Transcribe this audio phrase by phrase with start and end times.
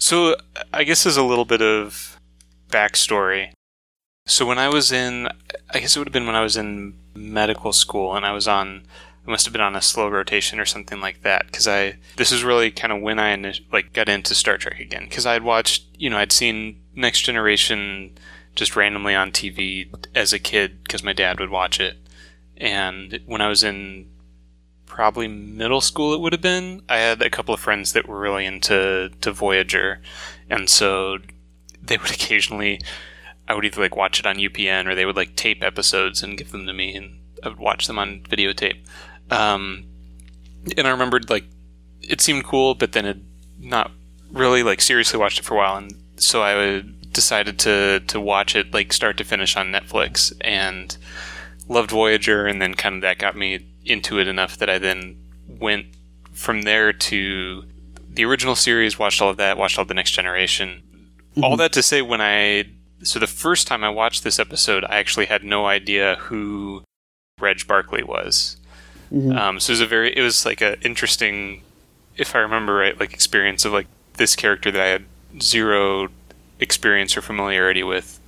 [0.00, 0.34] So
[0.72, 2.18] I guess there's a little bit of
[2.70, 3.52] backstory.
[4.26, 5.28] So when I was in,
[5.72, 8.48] I guess it would have been when I was in medical school, and I was
[8.48, 8.86] on,
[9.26, 11.46] I must have been on a slow rotation or something like that.
[11.46, 15.04] Because I, this is really kind of when I like got into Star Trek again.
[15.04, 18.16] Because I had watched, you know, I'd seen Next Generation
[18.54, 21.98] just randomly on TV as a kid because my dad would watch it.
[22.56, 24.09] And when I was in
[24.90, 28.18] probably middle school, it would have been, I had a couple of friends that were
[28.18, 30.00] really into to Voyager,
[30.50, 31.18] and so
[31.80, 32.80] they would occasionally,
[33.48, 36.36] I would either like watch it on UPN or they would like tape episodes and
[36.36, 38.84] give them to me, and I would watch them on videotape.
[39.30, 39.84] Um,
[40.76, 41.44] and I remembered like
[42.02, 43.18] it seemed cool, but then it
[43.60, 43.92] not
[44.32, 48.20] really like seriously watched it for a while, and so I would decided to to
[48.20, 50.96] watch it like start to finish on Netflix and
[51.68, 55.16] loved Voyager and then kind of that got me into it enough that I then
[55.58, 55.86] went
[56.32, 57.64] from there to
[58.08, 60.82] the original series, watched all of that, watched all the next generation.
[61.32, 61.44] Mm-hmm.
[61.44, 62.64] All that to say when I
[63.02, 66.82] so the first time I watched this episode, I actually had no idea who
[67.38, 68.56] Reg Barclay was.
[69.12, 69.32] Mm-hmm.
[69.36, 71.62] Um, so it was a very it was like a interesting
[72.16, 75.04] if I remember right, like experience of like this character that I had
[75.40, 76.08] zero
[76.58, 78.20] experience or familiarity with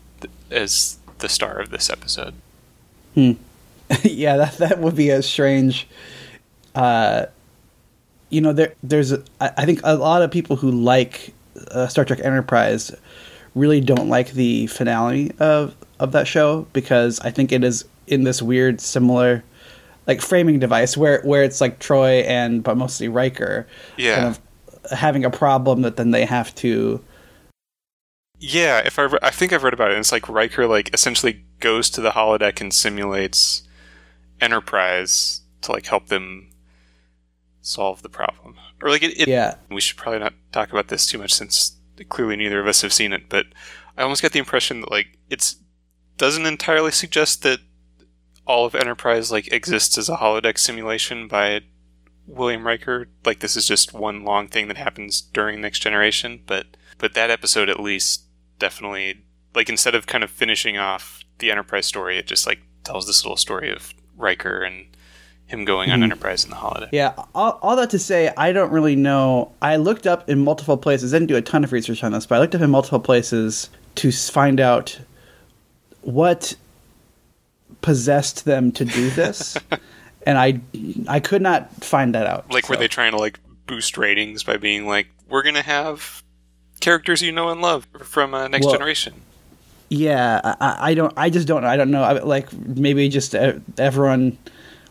[0.51, 2.35] as the star of this episode.
[3.15, 3.33] Hmm.
[4.03, 5.87] yeah, that that would be a strange.
[6.75, 7.27] Uh,
[8.31, 11.35] you know, there there's a, I think a lot of people who like
[11.71, 12.95] uh, Star Trek Enterprise
[13.55, 18.25] really don't like the finale of of that show because I think it is in
[18.25, 19.45] this weird similar
[20.07, 24.15] like framing device where where it's like Troi and but mostly Riker yeah.
[24.15, 27.03] kind of having a problem that then they have to
[28.45, 29.99] yeah, if I, re- I think I've read about it.
[29.99, 33.63] it's like Riker like essentially goes to the holodeck and simulates
[34.43, 36.51] Enterprise to like help them
[37.63, 38.57] solve the problem.
[38.83, 39.55] Or like it, it, yeah.
[39.71, 42.93] We should probably not talk about this too much since clearly neither of us have
[42.93, 43.29] seen it.
[43.29, 43.47] But
[43.97, 45.57] I almost get the impression that like it's
[46.19, 47.61] doesn't entirely suggest that
[48.47, 51.61] all of Enterprise like exists as a holodeck simulation by
[52.27, 53.09] William Riker.
[53.25, 56.43] Like this is just one long thing that happens during Next Generation.
[56.47, 56.67] But
[56.99, 58.25] but that episode at least
[58.59, 59.25] definitely
[59.55, 63.25] like instead of kind of finishing off the Enterprise story, it just like tells this
[63.25, 64.87] little story of Riker and
[65.47, 66.05] him going on mm-hmm.
[66.05, 66.89] Enterprise in the holiday.
[66.93, 69.53] Yeah, all, all, that to say, I don't really know.
[69.61, 71.13] I looked up in multiple places.
[71.13, 73.01] I didn't do a ton of research on this, but I looked up in multiple
[73.01, 74.99] places to find out
[76.01, 76.57] what
[77.83, 79.59] possessed them to do this,
[80.27, 80.61] and I
[81.09, 82.51] I could not find that out.
[82.51, 82.71] Like, so.
[82.71, 86.23] were they trying to like boost ratings by being like, "We're gonna have
[86.81, 89.15] characters you know and love from uh, Next well, Generation.
[89.93, 91.13] Yeah, I, I, don't.
[91.19, 91.69] I just don't know.
[91.69, 92.03] I don't know.
[92.03, 94.39] I, like maybe just uh, everyone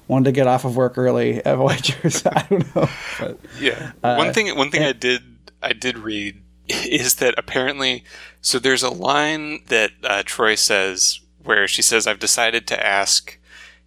[0.07, 2.23] wanted to get off of work early at Voyagers.
[2.23, 2.87] I don't know.
[3.19, 3.93] But, yeah.
[4.03, 4.55] Uh, one thing.
[4.55, 5.23] One thing and, I did.
[5.63, 8.03] I did read is that apparently.
[8.41, 13.39] So there's a line that uh, Troi says where she says, "I've decided to ask."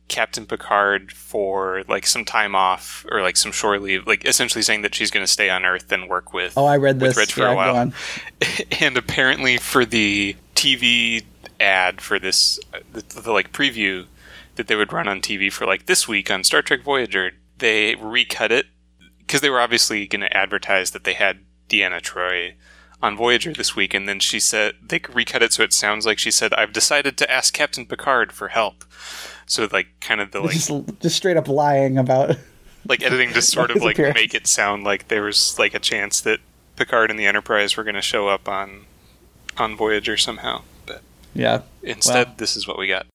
[0.07, 4.83] Captain Picard for like some time off or like some shore leave, like essentially saying
[4.83, 6.53] that she's going to stay on Earth and work with.
[6.59, 7.93] Oh, I read this Reg for yeah, a while.
[8.83, 11.25] and apparently, for the TV
[11.61, 12.59] ad for this,
[12.93, 14.07] the, the like preview
[14.57, 17.95] that they would run on TV for like this week on Star Trek Voyager, they
[17.97, 18.67] recut it
[19.19, 22.55] because they were obviously going to advertise that they had Deanna Troi
[23.03, 26.07] on Voyager this week, and then she said they could recut it so it sounds
[26.07, 28.85] like she said, "I've decided to ask Captain Picard for help."
[29.47, 32.37] So like kind of the like just, just straight up lying about
[32.89, 34.15] like editing to sort of like appearance.
[34.15, 36.41] make it sound like there was like a chance that
[36.77, 38.87] Picard and the Enterprise were going to show up on
[39.59, 40.63] on Voyager somehow.
[40.87, 41.03] But
[41.35, 42.35] yeah, instead well.
[42.39, 43.07] this is what we got.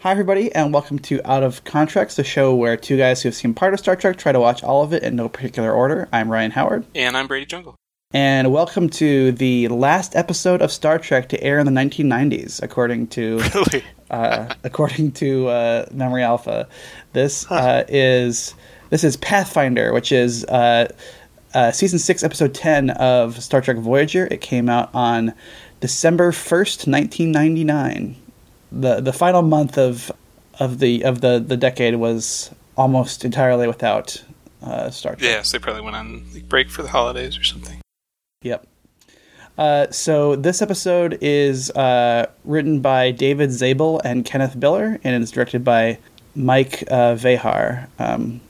[0.00, 3.34] Hi, everybody, and welcome to Out of Contracts, the show where two guys who have
[3.36, 6.08] seen part of Star Trek try to watch all of it in no particular order.
[6.12, 6.84] I'm Ryan Howard.
[6.94, 7.76] And I'm Brady Jungle
[8.14, 13.08] and welcome to the last episode of Star Trek to air in the 1990s, according
[13.08, 13.84] to really?
[14.10, 16.68] Uh, according to uh, Memory Alpha.
[17.12, 17.54] This huh.
[17.54, 18.54] uh, is
[18.90, 20.92] this is Pathfinder, which is uh,
[21.54, 24.26] uh, season six, episode 10 of Star Trek Voyager.
[24.30, 25.34] It came out on
[25.80, 28.16] December 1st, 1999.
[28.72, 30.12] the The final month of
[30.60, 34.22] of the of the the decade was almost entirely without
[34.62, 35.22] uh, Star Trek.
[35.22, 37.80] Yes, they probably went on break for the holidays or something.
[38.42, 38.66] Yep.
[39.58, 45.32] Uh, so this episode is uh, written by David Zabel and Kenneth Biller, and it's
[45.32, 45.98] directed by
[46.36, 48.40] Mike uh, Vejar, um,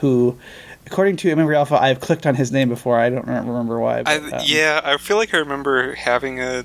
[0.00, 0.38] who,
[0.86, 2.98] according to Memory Alpha, I've clicked on his name before.
[2.98, 4.02] I don't remember why.
[4.02, 6.64] But, I, um, yeah, I feel like I remember having a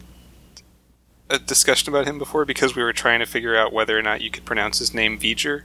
[1.30, 4.20] a discussion about him before because we were trying to figure out whether or not
[4.20, 5.64] you could pronounce his name V'ger.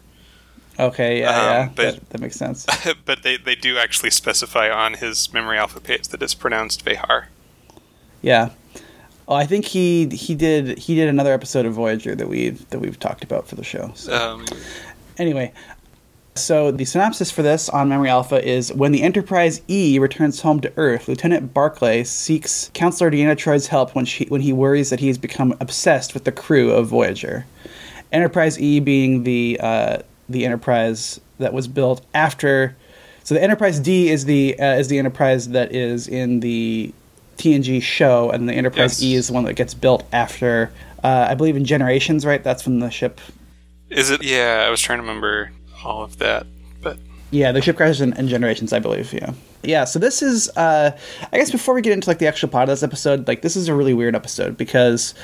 [0.78, 2.66] Okay, yeah, Um, yeah, but- that, that makes sense.
[3.04, 7.26] but they, they do actually specify on his memory alpha page that it's pronounced Vehar.
[8.22, 8.50] Yeah.
[9.28, 12.80] Oh, I think he he did he did another episode of Voyager that we that
[12.80, 13.92] we've talked about for the show.
[13.94, 14.14] So.
[14.14, 14.44] Um,
[15.18, 15.52] Anyway,
[16.34, 20.60] so the synopsis for this on Memory Alpha is when the Enterprise E returns home
[20.60, 25.00] to Earth, Lieutenant Barclay seeks Counselor Deanna Troi's help when she when he worries that
[25.00, 27.46] he has become obsessed with the crew of Voyager.
[28.12, 29.98] Enterprise E being the uh,
[30.28, 32.76] the Enterprise that was built after.
[33.24, 36.92] So the Enterprise D is the uh, is the Enterprise that is in the
[37.36, 39.02] TNG show, and the Enterprise Yes.
[39.02, 40.72] E is the one that gets built after.
[41.04, 42.42] Uh, I believe in Generations, right?
[42.42, 43.20] That's when the ship
[43.90, 44.22] is it?
[44.22, 45.52] Yeah, I was trying to remember
[45.84, 46.46] all of that,
[46.82, 46.98] but
[47.30, 49.12] Yeah, the ship crashes in, in Generations, I believe.
[49.12, 49.84] Yeah, yeah.
[49.84, 50.96] So this is, uh,
[51.32, 53.56] I guess, before we get into like the actual plot of this episode, like this
[53.56, 55.14] is a really weird episode because,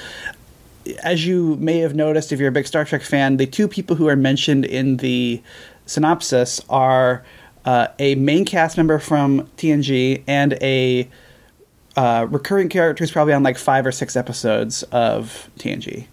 [1.02, 3.96] as you may have noticed, if you're a big Star Trek fan, the two people
[3.96, 5.42] who are mentioned in the
[5.86, 7.24] synopsis are
[7.64, 11.08] uh, a main cast member from TNG and a
[11.96, 16.06] uh, recurring character who's probably on like five or six episodes of TNG,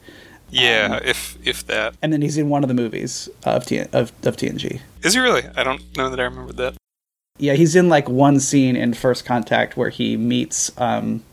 [0.50, 3.80] yeah, Um, if if that and then he's in one of the movies of T-
[3.80, 4.82] of, of TNG.
[5.04, 5.44] is he really?
[5.56, 6.76] I don't know that I remembered that.
[7.38, 11.24] Yeah, he's in like one scene in First Contact where he meets um,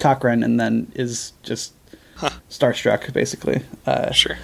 [0.00, 1.72] Cochrane and then is just
[2.50, 3.62] starstruck, basically.
[3.86, 4.36] Uh, Sure.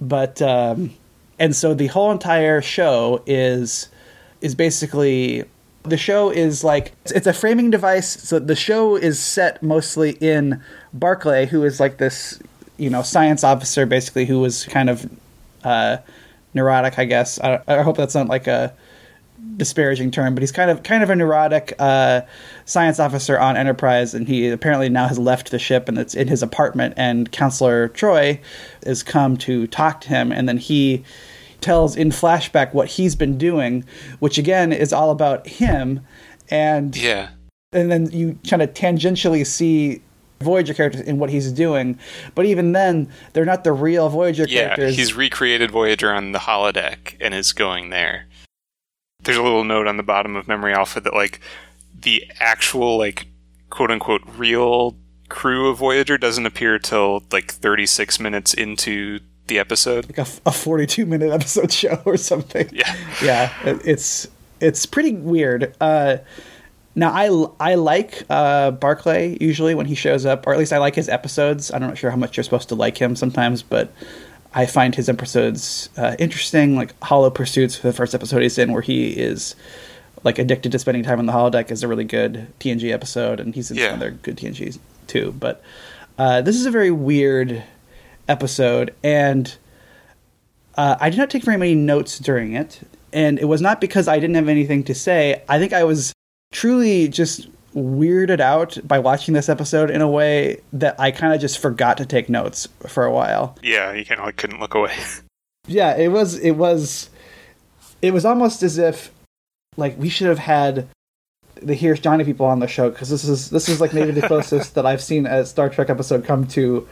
[0.00, 0.92] but um,
[1.38, 3.88] and so the whole entire show is
[4.40, 5.44] is basically
[5.82, 8.08] the show is like it's, a framing device.
[8.08, 10.62] So the show is set mostly in
[10.92, 12.40] Barclay, who is like this
[12.76, 15.10] you know science officer, basically who was kind of
[15.64, 15.98] uh,
[16.54, 17.40] neurotic, I guess.
[17.40, 18.74] I, I hope that's not like a
[19.56, 22.22] disparaging term, but he's kind of kind of a neurotic uh,
[22.64, 26.28] science officer on Enterprise, and he apparently now has left the ship, and it's in
[26.28, 26.94] his apartment.
[26.96, 28.40] And Counselor Troi
[28.84, 31.04] has come to talk to him, and then he
[31.60, 33.84] tells in flashback what he's been doing,
[34.18, 36.00] which again is all about him,
[36.50, 37.28] and Yeah.
[37.72, 40.02] and then you kind of tangentially see.
[40.42, 41.98] Voyager characters in what he's doing,
[42.34, 44.96] but even then, they're not the real Voyager Yeah, characters.
[44.96, 48.24] he's recreated Voyager on the holodeck and is going there.
[49.22, 51.40] There's a little note on the bottom of Memory Alpha that like
[51.94, 53.26] the actual like
[53.68, 54.96] quote unquote real
[55.28, 60.06] crew of Voyager doesn't appear till like 36 minutes into the episode.
[60.08, 62.68] like a, a 42 minute episode show or something.
[62.72, 62.96] Yeah.
[63.22, 64.26] yeah, it- it's
[64.60, 65.74] it's pretty weird.
[65.80, 66.18] Uh,
[66.94, 70.78] now I I like uh, Barclay usually when he shows up, or at least I
[70.78, 71.70] like his episodes.
[71.72, 73.92] I'm not sure how much you're supposed to like him sometimes, but
[74.52, 76.74] I find his episodes uh, interesting.
[76.76, 79.54] Like Hollow Pursuits, the first episode he's in, where he is
[80.24, 83.54] like addicted to spending time on the holodeck, is a really good TNG episode, and
[83.54, 83.90] he's in Yeah.
[83.90, 85.32] some other good TNGs too.
[85.38, 85.62] But
[86.18, 87.62] uh, this is a very weird
[88.30, 89.54] episode, and
[90.76, 92.80] uh, I did not take very many notes during it,
[93.12, 95.42] and it was not because I didn't have anything to say.
[95.48, 96.12] I think I was
[96.52, 101.40] truly just weirded out by watching this episode in a way that I kind of
[101.40, 103.56] just forgot to take notes for a while.
[103.62, 104.96] Yeah, you kind of like couldn't look away.
[105.66, 107.10] Yeah, it was it was
[108.00, 109.12] it was almost as if
[109.76, 110.88] like we should have had
[111.62, 114.22] the Here's Johnny people on the show because this is this is like maybe the
[114.26, 116.88] closest that I've seen a Star Trek episode come to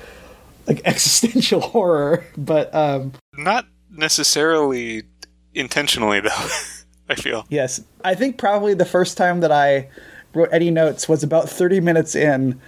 [0.69, 2.25] like existential horror.
[2.37, 5.03] But um Not necessarily
[5.55, 6.29] intentionally though.
[7.11, 7.47] I feel.
[7.49, 9.89] Yes, I think probably the first time that I
[10.35, 12.61] wrote any notes was about 30 minutes in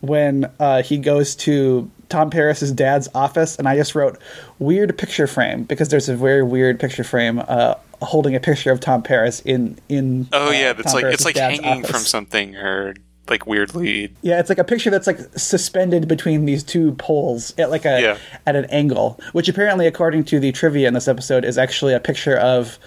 [0.00, 4.18] when uh, he goes to Tom Paris's dad's office, and I just wrote
[4.58, 8.80] "weird picture frame" because there's a very weird picture frame uh, holding a picture of
[8.80, 10.28] Tom Paris in in.
[10.32, 11.90] Oh uh, yeah, Tom like Paris's it's like hanging office.
[11.90, 12.94] from something or
[13.32, 14.12] like weirdly.
[14.22, 18.00] Yeah, it's like a picture that's like suspended between these two poles at like a
[18.00, 18.18] Yeah.
[18.46, 22.00] at an angle, which apparently, according to the trivia in this episode, is actually a
[22.00, 22.78] picture of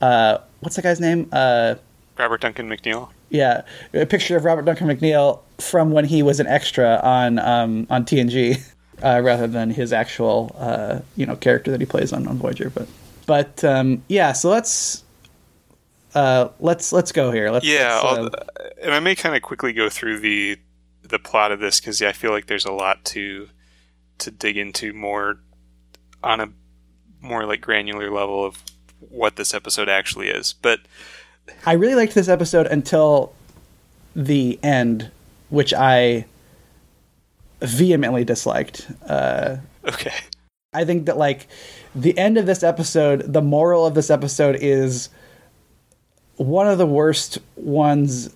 [0.00, 1.28] uh, what's the guy's name?
[1.32, 1.74] Uh,
[2.18, 3.08] Robert Duncan McNeil.
[3.30, 3.62] Yeah,
[3.94, 8.04] a picture of Robert Duncan McNeil from when he was an extra on um, on
[8.04, 8.60] TNG,
[9.02, 12.70] uh, rather than his actual uh, you know character that he plays on, on Voyager.
[12.70, 12.88] But
[13.26, 15.02] but um, yeah, so let's
[16.14, 17.50] uh, let's let's go here.
[17.50, 20.58] Let's, Yeah, let's, uh, and I may kind of quickly go through the
[21.02, 23.48] the plot of this because yeah, I feel like there's a lot to
[24.18, 25.40] to dig into more
[26.22, 26.48] on a
[27.20, 28.62] more like granular level of
[29.00, 30.52] what this episode actually is.
[30.52, 30.80] But
[31.66, 33.34] I really liked this episode until
[34.14, 35.10] the end,
[35.50, 36.26] which I
[37.60, 38.86] vehemently disliked.
[39.06, 40.14] Uh, okay,
[40.72, 41.48] I think that like
[41.94, 45.08] the end of this episode, the moral of this episode is
[46.36, 48.34] one of the worst ones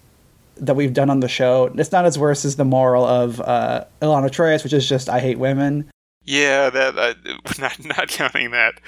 [0.56, 1.66] that we've done on the show.
[1.76, 5.08] It's not as worse as the moral of uh, Elaan of Troyius, which is just
[5.08, 5.90] I hate women.
[6.24, 7.14] Yeah, that uh,
[7.58, 8.80] not not counting that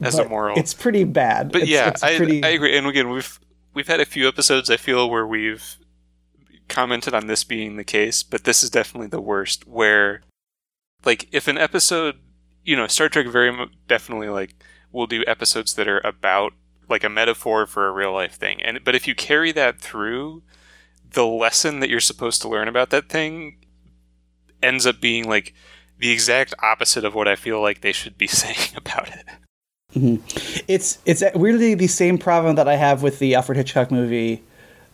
[0.00, 0.58] as But a moral.
[0.58, 1.52] It's pretty bad.
[1.52, 2.42] but It's- yeah, it's I, pretty.
[2.44, 2.76] I agree.
[2.76, 3.38] And again, we've
[3.74, 4.70] we've had a few episodes.
[4.70, 5.76] I feel where we've
[6.68, 9.66] commented on this being the case, but this is definitely the worst.
[9.68, 10.22] Where,
[11.04, 12.16] like, if an episode,
[12.64, 13.54] you know, Star Trek very
[13.88, 14.54] definitely like
[14.92, 16.52] will do episodes that are about
[16.88, 20.42] like a metaphor for a real life thing, and but if you carry that through,
[21.10, 23.58] the lesson that you're supposed to learn about that thing
[24.62, 25.54] ends up being like
[25.98, 29.26] the exact opposite of what I feel like they should be saying about it.
[30.68, 34.42] It's it's weirdly the same problem that I have with the Alfred Hitchcock movie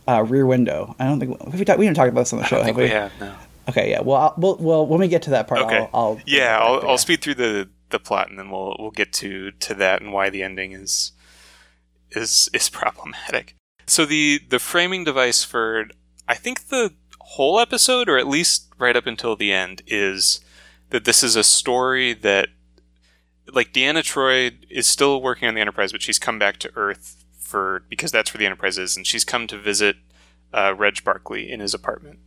[0.06, 0.94] uh, Rear Window.
[0.99, 2.66] I don't think we, talked, we didn't talk about this on the I show, have
[2.66, 3.34] think we have no.
[3.68, 4.00] Okay, yeah.
[4.00, 5.78] Well, I'll, well, well, when we get to that part, Okay.
[5.78, 6.90] I'll, I'll yeah, I'll.
[6.90, 10.12] I'll speed through the the plot and then we'll we'll get to to that and
[10.12, 11.12] why the ending is
[12.16, 13.57] is is problematic.
[13.87, 15.87] So the the framing device for
[16.28, 20.40] I think the whole episode or at least right up until the end is
[20.90, 22.49] that this is a story that
[23.52, 27.25] like Deanna Troi is still working on the Enterprise, but she's come back to Earth
[27.38, 29.97] for because that's where the Enterprise is, and she's come to visit
[30.52, 32.21] uh, Reg Barclay in his apartment,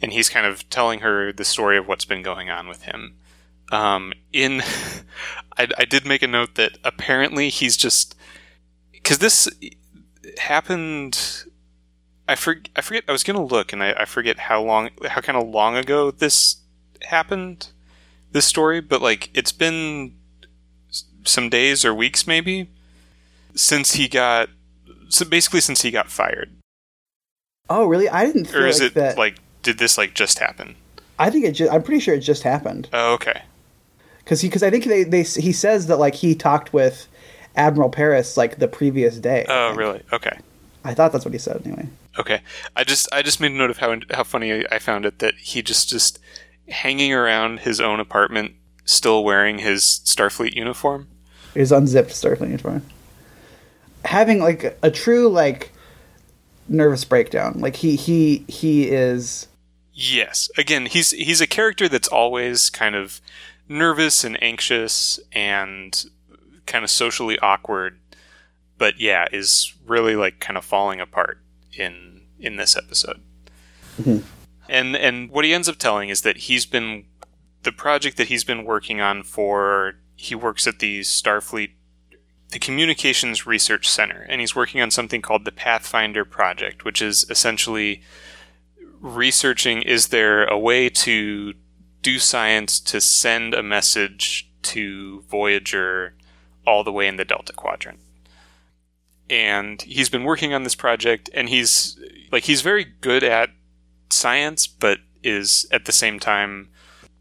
[0.00, 3.16] and he's kind of telling her the story of what's been going on with him.
[3.70, 4.62] Um, in,
[5.58, 8.14] I, I did make a note that apparently he's just
[9.02, 9.48] because this
[10.38, 11.44] happened.
[12.28, 12.68] I forget.
[12.76, 13.04] I forget.
[13.08, 16.10] I was gonna look, and I, I forget how long, how kind of long ago
[16.10, 16.56] this
[17.02, 17.68] happened.
[18.32, 20.14] This story, but like it's been
[21.24, 22.68] some days or weeks, maybe,
[23.54, 24.48] since he got.
[25.08, 26.50] So basically, since he got fired,
[27.68, 28.08] Oh, really?
[28.08, 29.18] I didn't feel or is like it that.
[29.18, 30.76] like did this like just happen?
[31.18, 31.52] I think it.
[31.52, 33.42] Ju- I'm pretty sure it just happened Oh, okay.
[34.20, 37.06] because he because I think they, they he says that like he talked with
[37.56, 39.44] Admiral Paris like the previous day.
[39.48, 40.02] Oh, really?
[40.12, 40.38] Okay.
[40.84, 41.88] I thought that's what he said anyway.
[42.18, 42.40] Okay.
[42.76, 45.34] I just I just made a note of how how funny I found it that
[45.34, 46.18] he just just
[46.68, 48.52] hanging around his own apartment,
[48.84, 51.08] still wearing his Starfleet uniform.
[51.54, 52.82] His unzipped Starfleet uniform.
[54.04, 55.72] Having like a true like
[56.68, 57.60] nervous breakdown.
[57.60, 59.46] Like he he he is
[59.92, 60.50] Yes.
[60.56, 63.20] Again, he's he's a character that's always kind of
[63.68, 66.04] nervous and anxious and
[66.66, 67.98] kind of socially awkward,
[68.78, 71.38] but yeah, is really like kind of falling apart
[71.76, 73.20] in in this episode.
[74.00, 74.26] Mm-hmm.
[74.68, 77.04] And and what he ends up telling is that he's been
[77.62, 81.70] the project that he's been working on for he works at the Starfleet
[82.50, 87.24] the Communications Research Center and he's working on something called the Pathfinder project, which is
[87.30, 88.02] essentially
[89.00, 91.54] researching is there a way to
[92.02, 96.14] do science to send a message to Voyager
[96.66, 98.00] all the way in the Delta Quadrant.
[99.30, 101.98] And he's been working on this project and he's
[102.30, 103.50] like he's very good at
[104.10, 106.68] science but is at the same time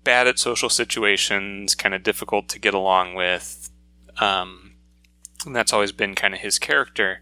[0.03, 3.69] bad at social situations, kind of difficult to get along with.
[4.19, 4.73] Um,
[5.45, 7.21] and that's always been kind of his character.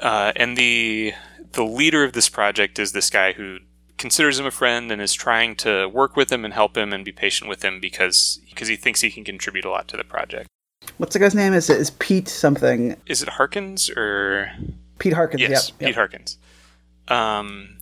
[0.00, 1.12] Uh, and the
[1.52, 3.58] the leader of this project is this guy who
[3.98, 7.04] considers him a friend and is trying to work with him and help him and
[7.04, 10.04] be patient with him because because he thinks he can contribute a lot to the
[10.04, 10.48] project.
[10.98, 11.52] What's the guy's name?
[11.52, 12.96] Is is Pete something?
[13.06, 14.50] Is it Harkins or
[14.98, 15.40] Pete Harkins.
[15.42, 15.94] yes, Yep, Pete.
[15.94, 16.38] Harkins?
[17.08, 17.78] Um,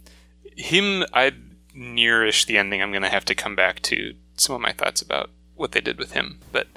[0.56, 1.32] him, I
[1.74, 2.82] nearish the ending.
[2.82, 5.98] I'm gonna have to come back to some of my thoughts about what they did
[5.98, 6.68] with him, but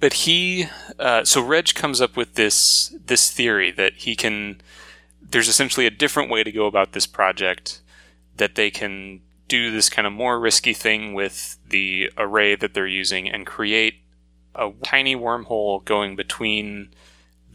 [0.00, 0.66] but he
[0.98, 4.60] uh, so Reg comes up with this this theory that he can
[5.20, 7.80] there's essentially a different way to go about this project
[8.36, 12.86] that they can do this kind of more risky thing with the array that they're
[12.86, 14.01] using and create
[14.54, 16.88] a tiny wormhole going between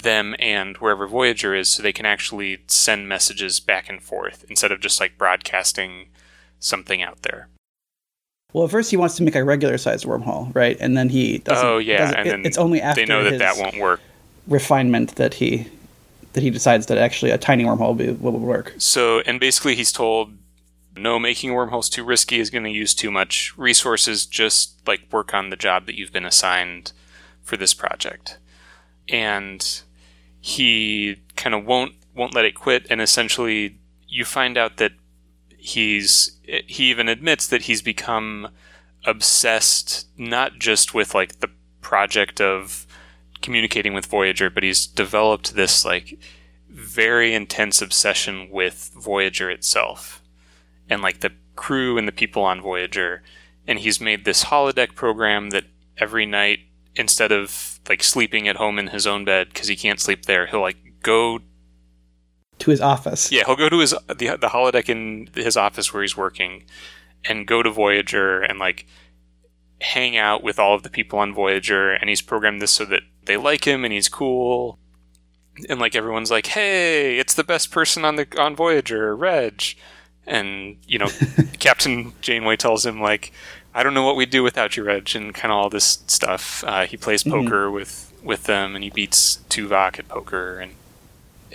[0.02, 4.72] them and wherever Voyager is so they can actually send messages back and forth instead
[4.72, 6.08] of just like broadcasting
[6.60, 7.48] something out there.
[8.54, 10.78] Well, at first he wants to make a regular sized wormhole, right?
[10.80, 11.66] And then he doesn't.
[11.68, 14.00] oh yeah, doesn't- and it- then it's only after they know that that won't work.
[14.48, 15.68] refinement that he
[16.34, 18.76] that he decides that actually a tiny wormhole will, be, will work.
[18.78, 20.32] So, and basically, he's told,
[20.98, 24.26] no, making wormholes too risky is going to use too much resources.
[24.26, 26.92] Just like work on the job that you've been assigned
[27.42, 28.38] for this project.
[29.08, 29.82] And
[30.40, 32.88] he kind of won't won't let it quit.
[32.90, 34.94] And essentially, you find out that
[35.58, 38.50] he's he even admits that he's become
[39.06, 41.50] obsessed not just with like the
[41.82, 42.86] project of
[43.42, 46.18] communicating with Voyager, but he's developed this like
[46.70, 50.22] very intense obsession with Voyager itself
[50.90, 53.24] and like the crew and the people on Voyager.
[53.68, 55.66] And he's made this holodeck program that
[55.98, 56.60] every night,
[56.96, 60.48] instead of like sleeping at home in his own bed because he can't sleep there,
[60.48, 61.40] he'll like go.
[62.60, 63.32] To his office.
[63.32, 66.64] Yeah, he'll go to his the the holodeck in his office where he's working,
[67.26, 68.88] and go to Voyager and like
[69.80, 73.04] hang out with all of the people on Voyager, and he's programmed this so that
[73.26, 74.80] they like him and he's cool.
[75.70, 79.76] And like everyone's like, "Hey, it's the best person on the on Voyager, Reg."
[80.28, 81.08] And you know,
[81.60, 83.32] Captain Janeway tells him like,
[83.74, 86.64] "I don't know what we'd do without you, Reg," and kind of all this stuff.
[86.66, 90.74] Uh, he plays poker with with them, and he beats Tuvok at poker, and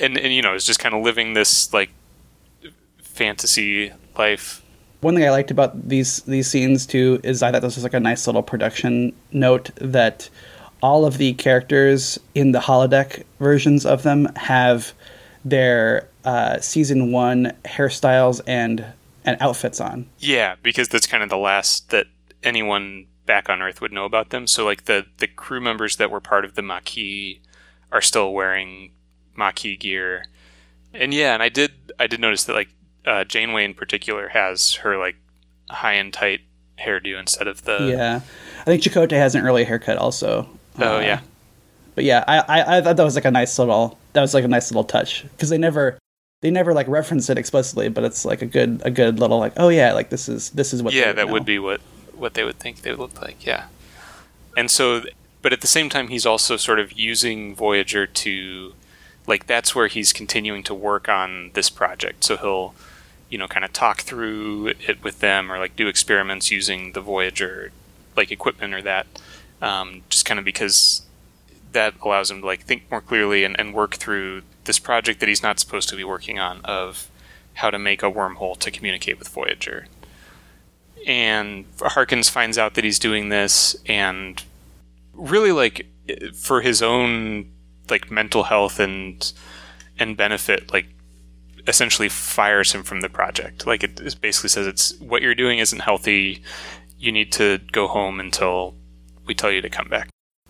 [0.00, 1.91] and and you know, is just kind of living this like
[2.99, 4.62] fantasy life.
[5.00, 7.95] One thing I liked about these these scenes too is I thought this was like
[7.95, 10.31] a nice little production note that
[10.81, 14.93] all of the characters in the holodeck versions of them have
[15.45, 18.85] their uh, season one hairstyles and
[19.25, 20.07] and outfits on.
[20.19, 22.07] Yeah, because that's kind of the last that
[22.43, 24.47] anyone back on Earth would know about them.
[24.47, 27.38] So like the the crew members that were part of the Maquis
[27.93, 28.91] are still wearing
[29.37, 30.25] Maquis gear.
[30.95, 32.69] And yeah, and I did I did notice that like
[33.07, 35.17] uh, Janeway in particular has her like
[35.71, 36.41] high and tight
[36.79, 38.21] hairdo instead of the Yeah,
[38.61, 40.49] I think Chakotay has an early haircut also.
[40.79, 41.21] Oh Uh, yeah.
[41.95, 44.45] but yeah, I, I I thought that was like a nice little that was like
[44.45, 45.97] a nice little touch because they never
[46.42, 49.54] they never like reference it explicitly, but it's like a good a good little like
[49.56, 51.32] oh yeah like this is this is what yeah, that know.
[51.32, 51.80] would be what
[52.14, 53.46] what they would think they would look like.
[53.46, 53.66] Yeah,
[54.56, 55.02] and so,
[55.40, 58.75] but at the same time, he's also sort of using Voyager to,
[59.26, 62.25] like, that's where he's continuing to work on this project.
[62.25, 62.75] So he'll,
[63.28, 67.00] you know, kind of talk through it with them, or like do experiments using the
[67.00, 67.72] Voyager,
[68.16, 69.06] like equipment or that,
[69.61, 71.02] um, just kind of because
[71.72, 75.28] that allows him to like think more clearly and, and work through this project that
[75.28, 77.11] he's not supposed to be working on of
[77.54, 79.87] how to make a wormhole to communicate with Voyager.
[81.07, 84.42] And Harkins finds out that he's doing this and
[85.12, 85.87] really like
[86.35, 87.50] for his own
[87.90, 89.33] like mental health and
[89.99, 90.87] and benefit like
[91.66, 93.66] essentially fires him from the project.
[93.66, 96.42] Like it it basically says it's what you're doing isn't healthy.
[96.99, 98.76] You need to go home until
[99.26, 100.09] we tell you to come back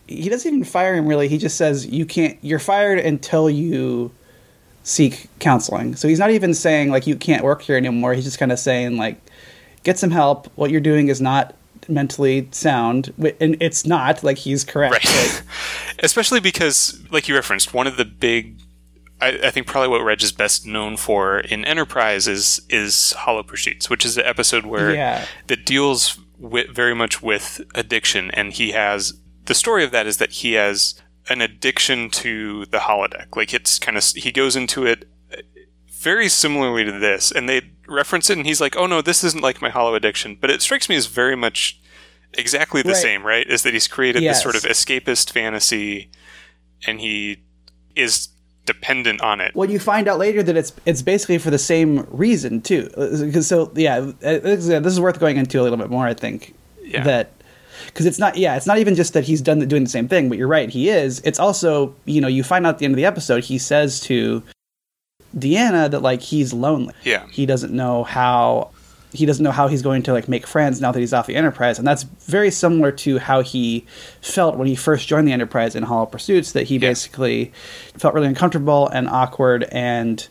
[0.09, 1.29] he doesn't even fire him really.
[1.29, 2.39] He just says you can't.
[2.43, 4.11] You're fired until you
[4.85, 5.95] seek counseling.
[5.97, 8.15] So he's not even saying like you can't work here anymore.
[8.15, 9.17] He's just kind of saying like
[9.85, 10.47] get some help.
[10.57, 11.55] What you're doing is not
[11.89, 14.23] mentally sound, and it's not.
[14.23, 14.93] Like he's correct.
[14.93, 15.43] right Like,
[16.01, 18.59] especially because like you referenced one of the big
[19.21, 23.43] I, I think probably what Reg is best known for in Enterprise is is Hollow
[23.45, 25.27] Pursuits, which is an episode where Yeah.
[25.47, 29.15] that deals with, very much with addiction, and he has
[29.47, 30.95] the story of that is that he has
[31.29, 33.37] an addiction to the holodeck.
[33.37, 35.09] Like it's kind of he goes into it
[35.91, 39.43] very similarly to this, and they reference it, and he's like, "Oh no, this isn't
[39.43, 41.79] like my hollow addiction," but it strikes me as very much
[42.35, 42.97] exactly the Right.
[43.03, 43.25] same.
[43.25, 43.47] Right?
[43.47, 44.37] Is that he's created Yes.
[44.37, 46.11] this sort of escapist fantasy,
[46.87, 47.39] and he
[47.95, 48.29] is
[48.65, 49.53] dependent on it.
[49.57, 52.89] well, you find out later that it's it's basically for the same reason too.
[52.97, 56.07] Uh, So yeah, uh, this is this is worth going into a little bit more.
[56.07, 57.03] I think Yeah.
[57.05, 57.33] that
[57.93, 60.29] because it's not yeah it's not even just that he's done doing the same thing
[60.29, 62.95] but you're right he is it's also you know you find out at the end
[62.95, 64.43] of the episode he says to
[65.37, 67.27] deanna that like he's lonely Yeah.
[67.31, 68.71] he doesn't know how
[69.15, 71.37] he doesn't know how he's going to like make friends now that he's off the
[71.37, 73.87] enterprise and that's very similar to how he
[74.21, 76.89] felt when he first joined the enterprise in hollow pursuits that he Yeah.
[76.89, 77.53] basically
[77.97, 80.27] felt really uncomfortable and awkward and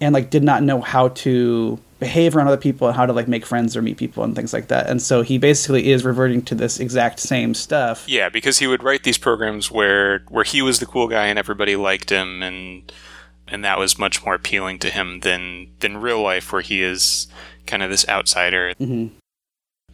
[0.00, 3.26] and like did not know how to behave around other people and how to like
[3.28, 6.42] make friends or meet people and things like that and so he basically is reverting
[6.42, 10.60] to this exact same stuff Yeah, because he would write these programs where where he
[10.62, 12.92] was the cool guy and everybody liked him and
[13.48, 17.28] and that was much more appealing to him than than real life where he is
[17.66, 18.74] kind of this outsider.
[18.80, 19.10] Mhm.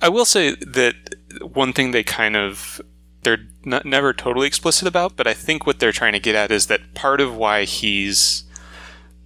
[0.01, 0.95] I will say that
[1.43, 2.81] one thing they kind of
[3.23, 6.51] they're not, never totally explicit about, but I think what they're trying to get at
[6.51, 8.43] is that part of why he's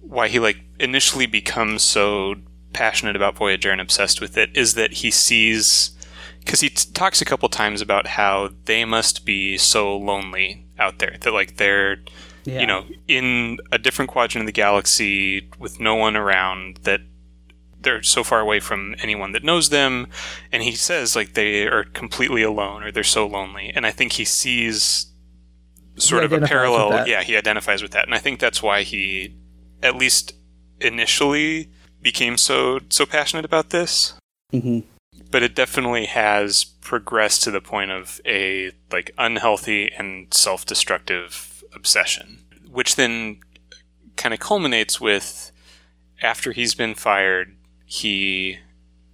[0.01, 2.35] why he like initially becomes so
[2.77, 5.91] passionate about Voyager and obsessed with it is that he sees
[6.39, 10.99] because he t- talks a couple times about how they must be so lonely out
[10.99, 11.97] there that like they're
[12.45, 12.61] Yeah.
[12.61, 17.01] you know in a different quadrant of the galaxy with no one around that
[17.81, 20.07] they're so far away from anyone that knows them
[20.51, 24.13] and he says like they are completely alone or they're so lonely and i think
[24.13, 25.07] he sees
[25.95, 28.83] sort He of a parallel yeah he identifies with that and i think that's why
[28.83, 29.35] he
[29.83, 30.33] at least
[30.79, 31.69] initially
[32.01, 34.13] became so so passionate about this
[34.53, 34.83] Mhm.
[35.31, 42.39] but it definitely has progressed to the point of a like unhealthy and self-destructive obsession
[42.69, 43.39] which then
[44.15, 45.51] kind of culminates with
[46.21, 47.55] after he's been fired
[47.85, 48.57] he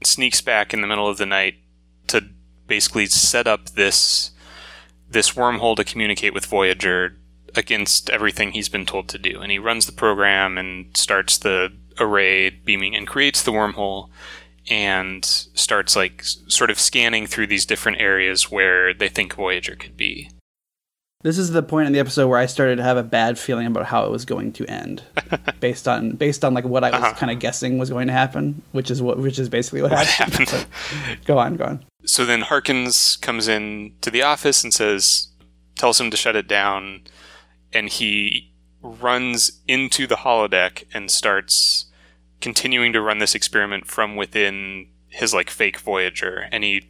[0.03, 1.55] sneaks back in the middle of the night
[2.07, 2.21] to
[2.67, 4.31] basically set up this
[5.09, 7.15] this wormhole to communicate with Voyager
[7.55, 11.71] against everything he's been told to do and he runs the program and starts the
[11.99, 14.09] array beaming and creates the wormhole
[14.69, 19.97] and starts like sort of scanning through these different areas where they think Voyager could
[19.97, 20.29] be.
[21.21, 23.65] This is the point in the episode where I started to have a bad feeling
[23.65, 25.03] about how it was going to end,
[25.61, 27.13] based on based on like what I was Uh-huh.
[27.13, 30.05] kind of guessing was going to happen, which is what which is basically what, What
[30.05, 30.49] happened.
[30.49, 30.67] happened?
[31.25, 31.85] go on, go on.
[32.05, 35.29] so then Harkins comes in to the office and says,
[35.77, 37.01] tells him to shut it down,
[37.71, 38.51] and he
[38.83, 41.85] runs into the holodeck and starts
[42.41, 46.89] continuing to run this experiment from within his like fake Voyager, and he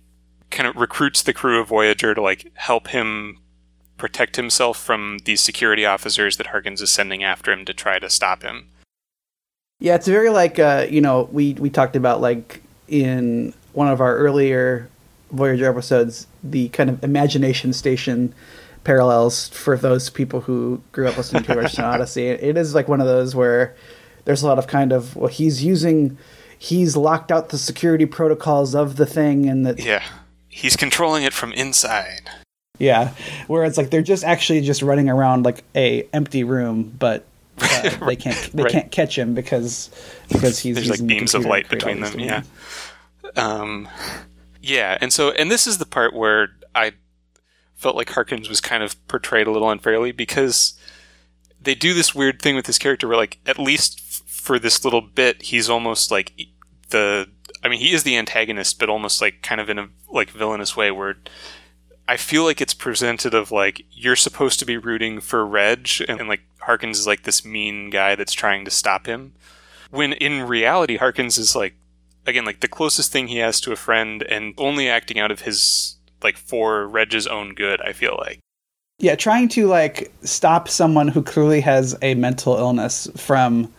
[0.49, 3.39] kind of recruits the crew of Voyager to like help him
[3.97, 8.09] protect himself from these security officers that Harkins is sending after him to try to
[8.09, 8.69] stop him.
[9.79, 14.01] Yeah, it's very like uh, you know we we talked about like in one of
[14.01, 14.89] our earlier
[15.31, 18.33] Voyager episodes the kind of imagination station
[18.83, 22.27] parallels for those people who grew up listening to Russian Odyssey.
[22.27, 23.75] It is like one of those where
[24.25, 26.17] there's a lot of kind of well he's using
[26.57, 30.03] he's locked out the security protocols of the thing and that Yeah.
[30.49, 32.29] He's controlling it from inside.
[32.79, 33.13] yeah
[33.47, 37.25] where it's like they're just actually just running around like a empty room but
[37.61, 38.71] uh, they can't they Right.
[38.71, 39.89] can't catch him because
[40.29, 42.43] because he's There's like using the beams of light to create all between them,
[43.35, 43.41] yeah.
[43.41, 43.87] Um,
[44.61, 46.93] yeah, and so and this is the part where I
[47.83, 50.73] felt like Harkins was kind of portrayed a little unfairly because
[51.61, 54.85] they do this weird thing with this character where like at least f- for this
[54.85, 56.31] little bit he's almost like
[56.89, 57.27] the
[57.61, 60.77] I mean he is the antagonist but almost like kind of in a like villainous
[60.77, 61.17] way where
[62.07, 66.21] I feel like it's presented of like you're supposed to be rooting for Reg and,
[66.21, 69.33] and like Harkins is like this mean guy that's trying to stop him.
[69.91, 71.75] When in reality Harkins is like
[72.25, 75.41] again like the closest thing he has to a friend and only acting out of
[75.41, 78.39] his like for Reg's own good I feel like.
[78.99, 83.73] Yeah, trying to like stop someone who clearly has a mental illness from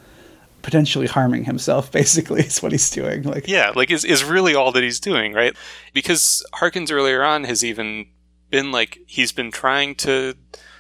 [0.62, 3.22] potentially harming himself basically is what he's doing.
[3.22, 3.48] Like.
[3.48, 5.56] Yeah like is, is really all that he's doing right?
[5.92, 8.06] Because Harkins earlier on has even
[8.50, 10.34] been like he's been trying to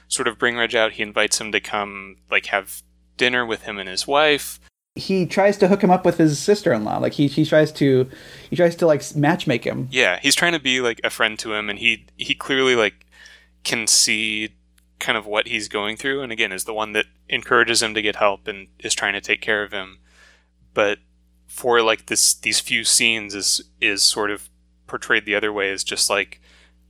[0.08, 0.92] sort of bring Reg out.
[0.92, 2.82] He invites him to come like have
[3.16, 4.60] dinner with him and his wife
[4.96, 6.98] he tries to hook him up with his sister-in-law.
[6.98, 8.08] Like he he tries to
[8.48, 9.88] he tries to like matchmake him.
[9.90, 13.06] yeah he's trying to be like a friend to him and he he clearly like
[13.64, 14.50] can see
[15.00, 18.02] kind of what he's going through and again is the one that encourages him to
[18.02, 19.98] get help and is trying to take care of him
[20.72, 20.98] but
[21.46, 24.48] for like this these few scenes is is sort of
[24.86, 26.40] portrayed the other way as just like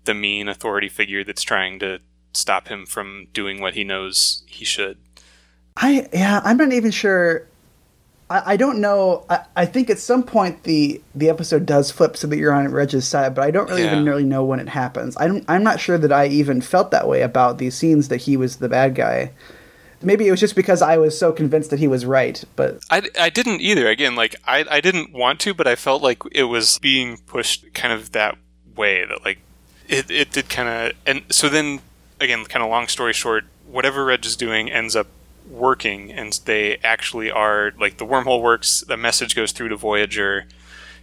[0.04, 1.98] the mean authority figure that's trying to
[2.34, 4.98] stop him from doing what he knows he should
[5.76, 7.48] I yeah, I'm not even sure.
[8.34, 9.24] I, I don't know.
[9.30, 12.70] I, I think at some point the the episode does flip so that you're on
[12.72, 15.16] Reg's side, but I don't really even really know when it happens.
[15.16, 15.44] I don't.
[15.46, 18.56] I'm not sure that I even felt that way about these scenes that he was
[18.56, 19.30] the bad guy.
[20.02, 23.02] Maybe it was just because I was so convinced that he was right, but I,
[23.18, 23.88] I didn't either.
[23.88, 27.72] Again, like I, I didn't want to, but I felt like it was being pushed
[27.72, 28.36] kind of that
[28.74, 29.38] way that like
[29.88, 31.80] it, it did kind of and so then
[32.20, 35.06] again, kind of long story short, whatever Reg is doing ends up
[35.48, 38.82] working, and they actually are like the wormhole works.
[38.86, 40.46] The message goes through to Voyager,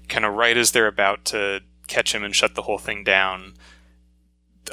[0.08, 3.54] kind of right as they're about to catch him and shut the whole thing down.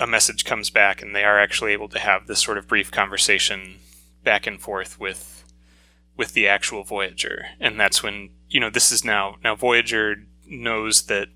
[0.01, 2.91] A message comes back, and they are actually able to have this sort of brief
[2.91, 3.77] conversation
[4.23, 5.45] back and forth with
[6.17, 11.03] with the actual Voyager, and that's when you know this is now now Voyager knows
[11.03, 11.29] that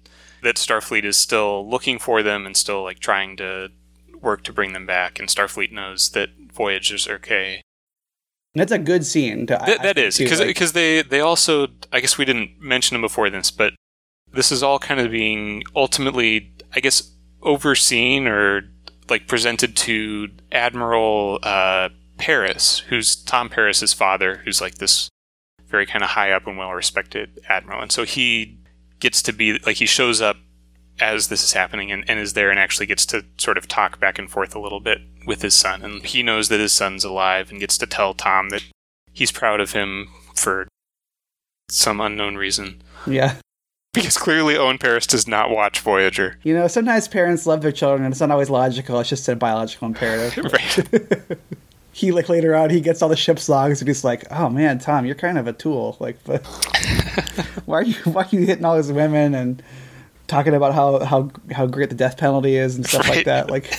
[0.42, 3.68] that Starfleet is still looking for them and still like trying to
[4.21, 7.62] work to bring them back, and Starfleet knows that Voyager's okay.
[8.55, 9.47] That's a good scene.
[9.47, 13.03] To, that I is because because they they also I guess we didn't mention them
[13.03, 13.75] before this, but
[14.33, 17.11] this is all kind of being ultimately I guess
[17.43, 18.62] overseen or
[19.09, 21.88] like presented to Admiral uh,
[22.19, 25.09] Paris, who's Tom Paris's father, who's like this
[25.67, 28.59] very kind of high up and well respected admiral, and so he
[29.01, 30.37] gets to be like he shows up
[31.00, 33.98] as this is happening and, and is there and actually gets to sort of talk
[33.98, 37.05] back and forth a little bit with his son and he knows that his son's
[37.05, 38.62] alive and gets to tell Tom that
[39.12, 40.68] he's proud of him for
[41.68, 42.83] some unknown reason.
[43.07, 43.37] yeah.
[43.94, 46.38] Because clearly Owen Paris does not watch Voyager.
[46.44, 48.98] You know, sometimes parents love their children, and it's not always logical.
[49.00, 50.44] It's just a biological imperative.
[50.50, 51.38] right.
[51.92, 54.78] he like later on he gets all the ship's logs and he's like, "Oh man,
[54.78, 55.98] Tom, you're kind of a tool.
[56.00, 56.38] Like, but
[57.66, 59.62] why are you why are you hitting all these women and
[60.33, 63.51] talking about how how how great the death penalty is and stuff like that?
[63.51, 63.73] Like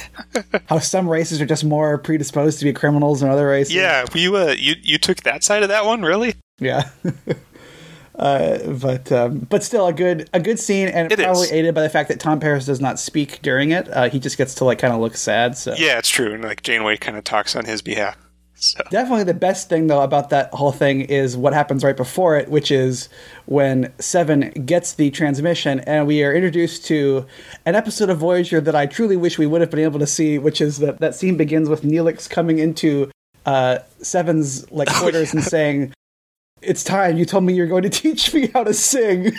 [0.70, 3.74] how some races are just more predisposed to be criminals than other races.
[3.74, 6.36] Yeah, you uh, you you took that side of that one, really?
[6.60, 6.90] yeah.
[8.16, 11.52] Uh, but um, but still a good a good scene and It probably is.
[11.52, 13.88] aided by the fact that Tom Paris does not speak during it.
[13.92, 15.58] Uh, he just gets to like kind of look sad.
[15.58, 16.32] So Yeah, it's true.
[16.32, 18.16] And like Janeway kind of talks on his behalf.
[18.64, 18.84] So.
[18.90, 22.50] Definitely the best thing though about that whole thing is what happens right before it,
[22.50, 23.10] which is
[23.46, 27.26] when Seven gets the transmission and we are introduced to
[27.66, 30.38] an episode of Voyager that I truly wish we would have been able to see,
[30.38, 33.12] which is that that scene begins with Neelix coming into
[33.46, 35.40] uh, Seven's like quarters oh, yeah.
[35.40, 35.94] and saying,
[36.66, 37.18] "It's time.
[37.18, 39.34] You told me you're going to teach me how to sing."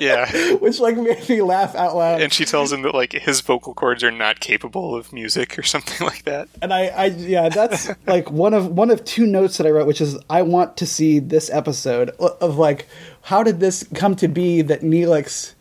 [0.00, 2.20] Yeah, which like made me laugh out loud.
[2.20, 5.62] And she tells him that like his vocal cords are not capable of music or
[5.64, 6.48] something like that.
[6.62, 9.86] And I, I yeah, that's like one of one of two notes that I wrote,
[9.86, 12.88] which is I want to see this episode of like
[13.22, 15.54] how did this come to be that Neelix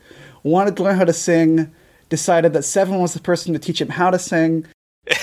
[0.43, 1.71] wanted to learn how to sing,
[2.10, 4.65] decided that Seven was the person to teach him how to sing,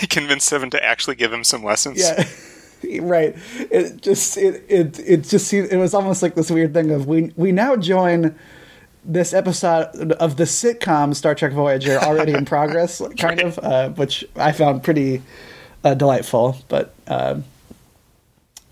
[0.08, 2.00] convinced Seven to actually give him some lessons.
[2.00, 2.24] Yeah.
[3.00, 3.37] right.
[3.70, 7.06] It just it it it just seemed it was almost like this weird thing of
[7.06, 8.34] we we now join
[9.04, 14.24] this episode of the sitcom Star Trek Voyager already in progress, kind of, uh, which
[14.37, 15.22] I found pretty
[15.84, 16.56] uh, delightful.
[16.68, 17.40] But uh,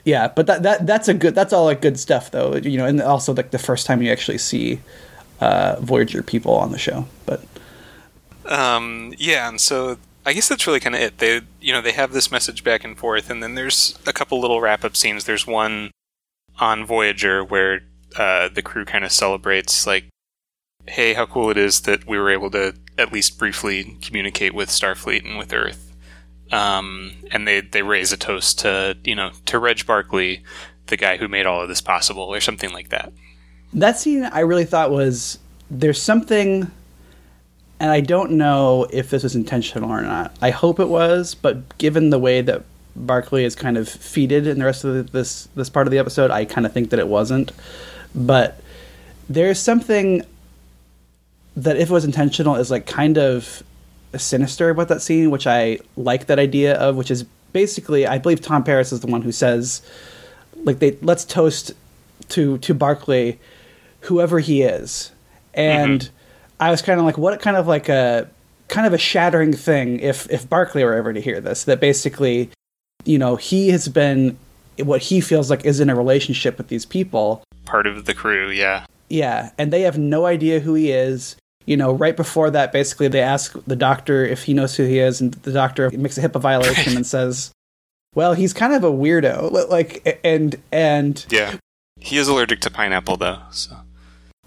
[0.04, 2.86] yeah, but that that that's a good that's all like good stuff though, you know,
[2.86, 4.80] and also like the first time you actually see
[5.40, 7.06] uh, Voyager people on the show.
[7.26, 7.44] But
[8.46, 11.18] um, yeah, and so I guess that's really kind of it.
[11.18, 14.40] They, you know, they have this message back and forth, and then there's a couple
[14.40, 15.24] little wrap up scenes.
[15.24, 15.90] There's one
[16.58, 17.80] on Voyager where
[18.16, 20.04] uh, the crew kind of celebrates, like,
[20.86, 24.68] hey, how cool it is that we were able to at least briefly communicate with
[24.68, 25.92] Starfleet and with Earth.
[26.52, 30.42] Um, and they, they raise a toast to, you know, to Reg Barclay,
[30.86, 33.12] the guy who made all of this possible, or something like that.
[33.72, 35.38] That scene I really thought was
[35.70, 36.70] there's something
[37.82, 40.32] and I don't know if this was intentional or not.
[40.40, 42.62] I hope it was, but given the way that
[42.94, 45.98] Barclay is kind of feeded in the rest of the, this this part of the
[45.98, 47.50] episode, I kind of think that it wasn't.
[48.14, 48.60] But
[49.28, 50.24] there's something
[51.56, 53.64] that, if it was intentional, is like kind of
[54.16, 58.40] sinister about that scene, which I like that idea of, which is basically, I believe
[58.40, 59.82] Tom Paris is the one who says,
[60.62, 61.72] like, they let's toast
[62.28, 63.40] to to Barclay,
[64.02, 65.10] whoever he is,
[65.52, 66.02] and.
[66.02, 66.16] Mm-hmm
[66.62, 68.30] I was kind of like, what kind of like a
[68.68, 71.64] kind of a shattering thing if if Barclay were ever to hear this.
[71.64, 72.50] That basically,
[73.04, 74.38] you know, he has been
[74.78, 77.42] what he feels like is in a relationship with these people.
[77.64, 78.86] Part of the crew, yeah.
[79.08, 81.34] Yeah, and they have no idea who he is.
[81.66, 85.00] You know, right before that, basically, they ask the doctor if he knows who he
[85.00, 87.50] is, and the doctor makes a HIPAA violation and says,
[88.14, 91.56] "Well, he's kind of a weirdo." Like, and and yeah,
[91.98, 93.40] he is allergic to pineapple, though.
[93.50, 93.76] So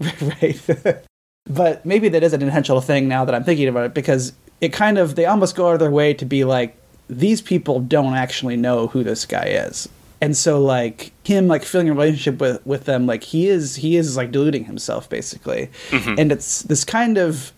[0.00, 0.60] right.
[1.48, 4.72] But maybe that is an intentional thing now that I'm thinking about it because it
[4.72, 6.76] kind of they almost go out of their way to be like
[7.08, 9.88] these people don't actually know who this guy is.
[10.20, 13.96] And so like him like feeling a relationship with with them like he is he
[13.96, 15.70] is like deluding himself basically.
[15.90, 16.14] Mm-hmm.
[16.18, 17.52] And it's this kind of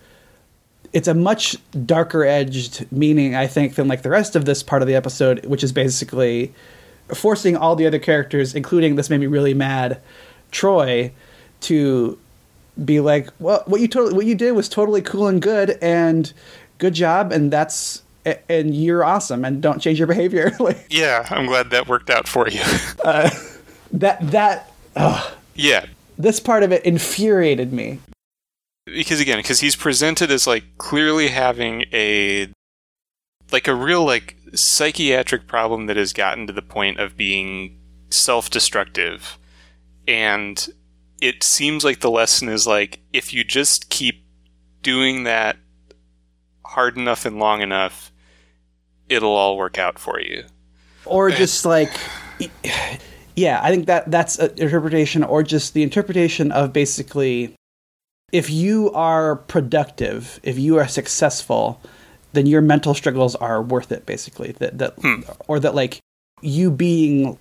[0.93, 4.83] it's a much darker edged meaning I think than like the rest of this part
[4.83, 6.53] of the episode which is basically
[7.15, 10.01] forcing all the other characters including this made me really mad
[10.51, 11.13] Troi,
[11.61, 12.19] to
[12.85, 16.33] be like, well, what you totally what you did was totally cool and good, and
[16.79, 18.03] good job, and that's
[18.49, 20.53] and you're awesome, and don't change your behavior.
[20.61, 22.63] like, yeah, I'm glad that worked out for you.
[23.05, 23.31] uh,
[23.93, 24.73] that that
[25.55, 25.87] yeah,
[26.19, 28.01] this part of it infuriated me
[28.95, 32.49] because again, because he's presented as like clearly having a
[33.53, 37.79] like a real like psychiatric problem that has gotten to the point of being
[38.11, 39.39] self-destructive
[40.07, 40.69] and
[41.21, 44.25] it seems like the lesson is like if you just keep
[44.83, 45.57] doing that
[46.65, 48.13] hard enough and long enough,
[49.09, 50.45] it'll all work out for you.
[51.05, 51.91] Or just like
[53.35, 57.55] yeah, I think that that's an interpretation or just the interpretation of basically
[58.33, 61.81] if you are productive, if you are successful,
[62.33, 64.53] then your mental struggles are worth it basically.
[64.53, 65.21] That that hmm.
[65.47, 65.99] or that like
[66.43, 67.39] you being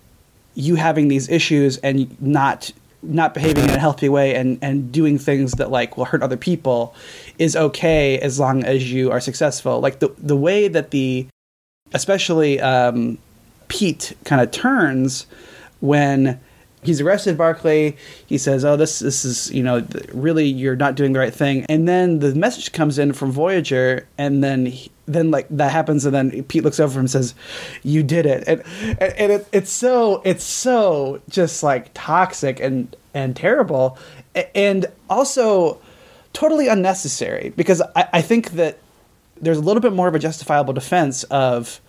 [0.55, 2.71] you having these issues and not
[3.03, 6.37] not behaving in a healthy way and and doing things that like will hurt other
[6.37, 6.95] people
[7.37, 11.27] is okay as long as you are successful like the the way that the
[11.93, 13.17] especially um,
[13.67, 15.27] Pete kind of turns
[15.79, 16.39] when
[16.83, 17.95] he's arrested Barclay.
[18.25, 21.65] He says, "Oh, this this is you know really you're not doing the right thing."
[21.69, 26.05] And then the message comes in from Voyager, and then he, then like that happens,
[26.05, 27.33] and then Pete looks over and says,
[27.81, 28.61] "You did it," and
[29.01, 33.97] and it, it's so it's so just like toxic and and terrible,
[34.53, 35.79] and also
[36.33, 38.77] totally unnecessary because I, I think that
[39.41, 41.79] there's a little bit more of a justifiable defense of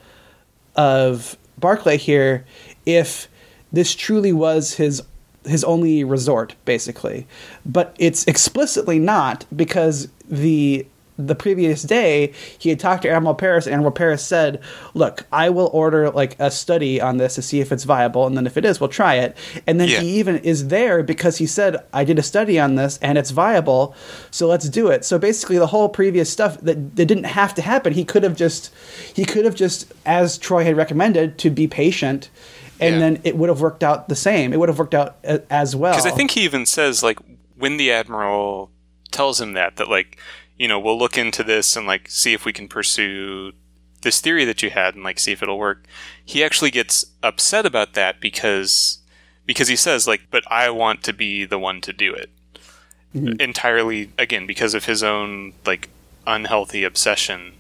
[0.77, 2.47] of Barclay here
[2.87, 3.29] if
[3.73, 5.03] this truly was his
[5.45, 7.27] his only resort basically.
[7.67, 10.87] But it's explicitly not because the
[11.19, 14.61] the previous day he had talked to Admiral Paris, and Admiral Paris said,
[14.95, 18.37] "Look, I will order like a study on this to see if it's viable, and
[18.37, 20.01] then if it is, we'll try it." And then Yeah.
[20.01, 23.31] he even is there because he said, "I did a study on this, and it's
[23.33, 23.95] viable,
[24.31, 27.63] so let's do it." So basically, the whole previous stuff that, that didn't have to
[27.63, 28.71] happen, he could have just
[29.13, 32.31] he could have just, as Troi had recommended, to be patient.
[32.81, 33.01] And Yeah.
[33.01, 34.53] then it would have worked out the same.
[34.53, 35.95] It would have worked out a- as well.
[35.95, 37.19] Because I think he even says like
[37.57, 38.71] when the admiral
[39.11, 40.17] tells him that that like
[40.59, 43.53] you know we'll look into this and like see if we can pursue
[44.03, 45.85] this theory that you had and like see if it'll work.
[46.25, 48.99] He actually gets upset about that because
[49.47, 52.31] because he says like but I want to be the one to do it
[53.41, 55.89] entirely again because of his own like
[56.27, 57.55] unhealthy obsession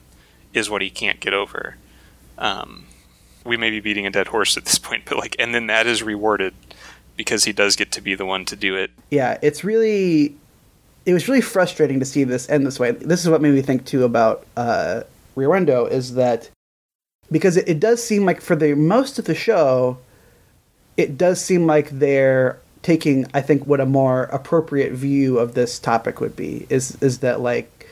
[0.52, 1.76] is what he can't get over.
[2.36, 2.86] Um,
[3.44, 5.86] we may be beating a dead horse at this point, but like, and then that
[5.86, 6.54] is rewarded
[7.16, 8.90] because he does get to be the one to do it.
[9.10, 10.36] yeah, it's really
[11.08, 12.90] it was really frustrating to see this end this way.
[12.90, 15.04] This is what made me think too about uh,
[15.36, 16.50] Rear Window is that
[17.32, 19.96] because it, it does seem like for the most of the show,
[20.98, 25.78] it does seem like they're taking I think what a more appropriate view of this
[25.78, 27.88] topic would be is is that like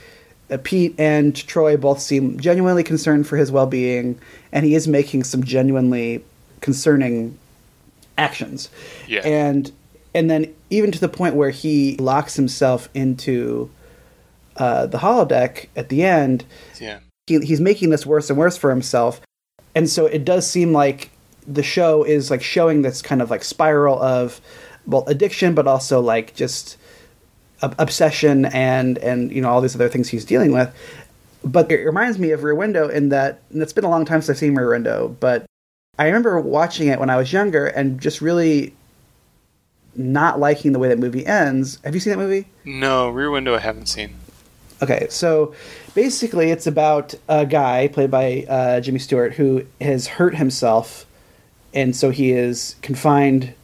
[0.51, 4.21] uh, Pete and Troi both seem genuinely concerned for his well being,
[4.53, 6.23] and he is making some genuinely
[6.61, 7.39] concerning
[8.19, 8.69] actions.
[9.09, 9.23] Yeah.
[9.25, 9.73] And
[10.17, 13.71] and then even to the point where he locks himself into
[14.57, 16.45] uh, the holodeck at the end,
[16.81, 17.01] Yeah.
[17.27, 19.21] he, he's making this worse and worse for himself.
[19.75, 21.11] And so it does seem like
[21.47, 24.41] the show is like showing this kind of like spiral of
[24.87, 26.79] well addiction, but also like just
[27.63, 30.75] ob- obsession and and you know all these other things he's dealing with.
[31.45, 34.23] But it reminds me of Rear Window in that and it's been a long time
[34.23, 35.45] since I've seen Rear Window, but
[35.99, 38.75] I remember watching it when I was younger and just really
[39.99, 41.79] not liking the way that movie ends.
[41.85, 42.47] Have you seen that movie?
[42.65, 44.15] No, Rear Window I haven't seen.
[44.83, 45.55] Okay, so
[45.95, 51.07] basically, it's about a guy played by uh, Jimmy Stewart who has hurt himself,
[51.73, 53.55] and so he is confined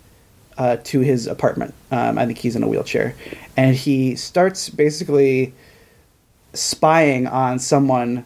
[0.56, 1.74] uh, to his apartment.
[1.90, 3.14] Um, I think he's in a wheelchair,
[3.56, 5.52] and he starts basically
[6.54, 8.24] spying on someone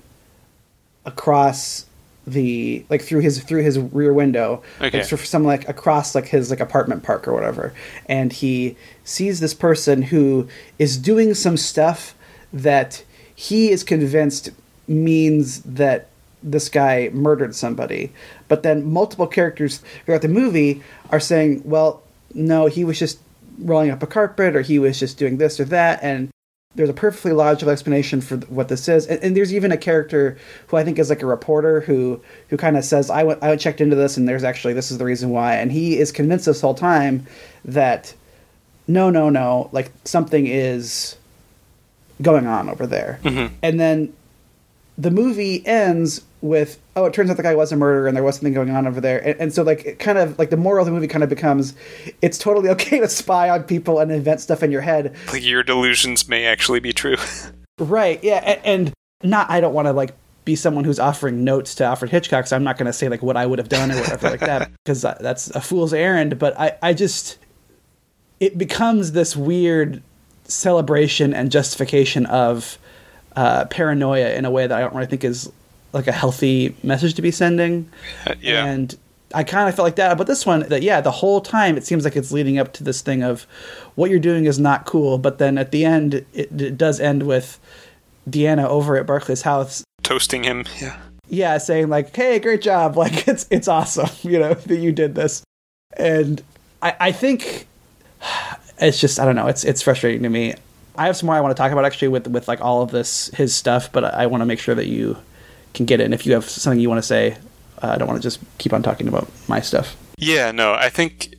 [1.04, 1.86] across
[2.26, 4.98] the like through his through his rear window Okay.
[4.98, 7.72] like, for some like across like his like apartment park or whatever.
[8.06, 12.14] And he sees this person who is doing some stuff
[12.52, 14.50] that he is convinced
[14.88, 16.08] means that
[16.42, 18.12] this guy murdered somebody.
[18.48, 22.02] But then multiple characters throughout the movie are saying well
[22.34, 23.20] no he was just
[23.58, 26.02] rolling up a carpet or he was just doing this or that.
[26.02, 26.28] And
[26.76, 29.06] there's a perfectly logical explanation for what this is.
[29.06, 32.56] And, and there's even a character who i think is like a reporter who who
[32.56, 35.04] kind of says I went i checked into this and there's actually this is the
[35.04, 35.56] reason why.
[35.56, 37.26] And he is convinced this whole time
[37.64, 38.14] that
[38.86, 41.16] no no no like something is
[42.22, 43.18] going on over there.
[43.22, 43.54] Mm-hmm.
[43.62, 44.12] And then
[44.96, 48.22] the movie ends with oh it turns out the guy was a murderer and there
[48.22, 50.56] was something going on over there and, and so like it kind of like the
[50.56, 51.74] moral of the movie kind of becomes
[52.20, 55.62] it's totally okay to spy on people and invent stuff in your head Like your
[55.62, 57.16] delusions may actually be true.
[57.78, 58.22] Right.
[58.24, 58.40] Yeah.
[58.42, 60.14] a- And not, I don't want to like
[60.46, 62.46] be someone who's offering notes to Alfred Hitchcock.
[62.46, 64.40] So I'm not going to say like what I would have done or whatever like
[64.40, 66.38] that because that's a fool's errand.
[66.38, 67.36] But I, I just,
[68.40, 70.02] it becomes this weird
[70.44, 72.78] celebration and justification of
[73.34, 75.52] uh, paranoia in a way that I don't really think is
[75.96, 77.90] like a healthy message to be sending.
[78.26, 78.64] Uh, yeah.
[78.64, 78.96] And
[79.34, 80.16] I kind of felt like that.
[80.16, 82.84] But this one, that yeah, the whole time it seems like it's leading up to
[82.84, 83.46] this thing of
[83.96, 85.18] what you're doing is not cool.
[85.18, 87.58] But then at the end, it, it does end with
[88.28, 89.82] Deanna over at Barclay's house.
[90.02, 90.64] Toasting him.
[90.80, 90.98] Yeah.
[91.28, 92.96] Yeah, saying like, "Hey, great job!
[92.96, 95.42] Like it's it's awesome, you know, that you did this."
[95.96, 96.42] And
[96.82, 97.66] I, I think
[98.78, 99.48] it's just I don't know.
[99.48, 100.54] It's it's frustrating to me.
[100.98, 102.90] I have some more I want to talk about actually with with like all of
[102.90, 105.16] this his stuff, but I, want to make sure that you
[105.76, 106.12] can get in.
[106.12, 107.36] If you have something you want to say,
[107.82, 109.96] uh, I don't want to just keep on talking about my stuff.
[110.18, 111.36] Yeah, no, I think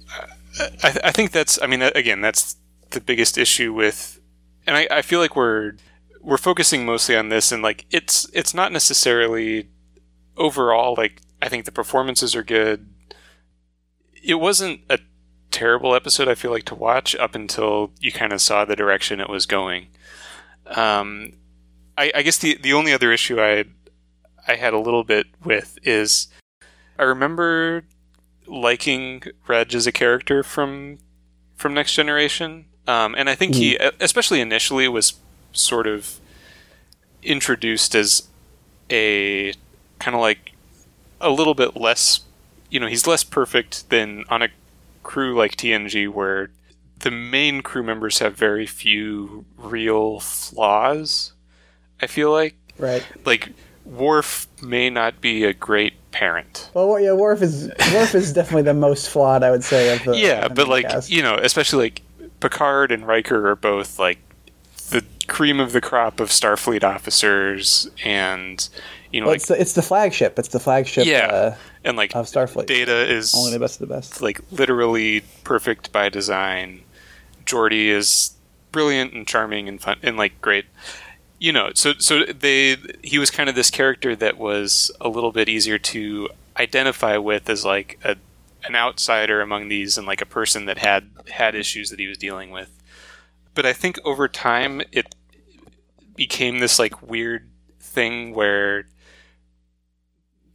[0.84, 2.56] I, I think that's I mean again that's
[2.91, 4.21] the biggest issue with
[4.65, 5.73] and I, I feel like we're
[6.21, 9.69] we're focusing mostly on this and like it's it's not necessarily
[10.38, 12.88] overall like I think the performances are good.
[14.23, 15.00] It wasn't a
[15.52, 19.19] terrible episode I feel like to watch up until you kind of saw the direction
[19.19, 19.88] it was going.
[20.67, 21.34] Um,
[21.98, 23.65] I, I guess the the only other issue I
[24.48, 26.27] I had a little bit with is
[26.98, 27.83] I remember
[28.45, 31.00] liking Reg as a character from
[31.56, 35.13] from Next Generation, um, and I think he, especially initially, was
[35.54, 36.19] sort of
[37.23, 38.27] introduced as
[38.89, 39.54] a
[40.00, 40.52] kind of like
[41.19, 42.21] a little bit less.
[42.69, 44.50] You know, he's less perfect than on a
[45.04, 46.52] crew like TNG, where
[47.00, 51.33] the main crew members have very few real flaws.
[52.02, 53.04] I feel like Right.
[53.25, 53.50] like
[53.88, 56.69] Worf may not be a great parent.
[56.73, 60.17] Well, yeah, Worf is Worf is definitely the most flawed, I would say, of the
[60.17, 61.10] yeah, the but like cast.
[61.10, 62.02] you know, especially like
[62.40, 64.19] Picard and Riker are both like
[64.90, 68.67] the cream of the crop of Starfleet officers, and
[69.12, 70.38] you know, Well, like it's the, it's the flagship.
[70.38, 71.06] It's the flagship.
[71.06, 72.65] yeah, Uh, and like of Starfleet.
[72.67, 74.21] Data is only the best of the best.
[74.21, 76.81] like literally perfect by design.
[77.46, 78.33] Geordi is
[78.73, 80.65] brilliant and charming and fun and like great.
[81.40, 85.31] You know, so so they he was kind of this character that was a little
[85.31, 88.17] bit easier to identify with as like a
[88.63, 92.17] an outsider among these and like a person that had had issues that he was
[92.17, 92.71] dealing with.
[93.54, 95.15] But I think over time it
[96.15, 98.88] became this like weird thing where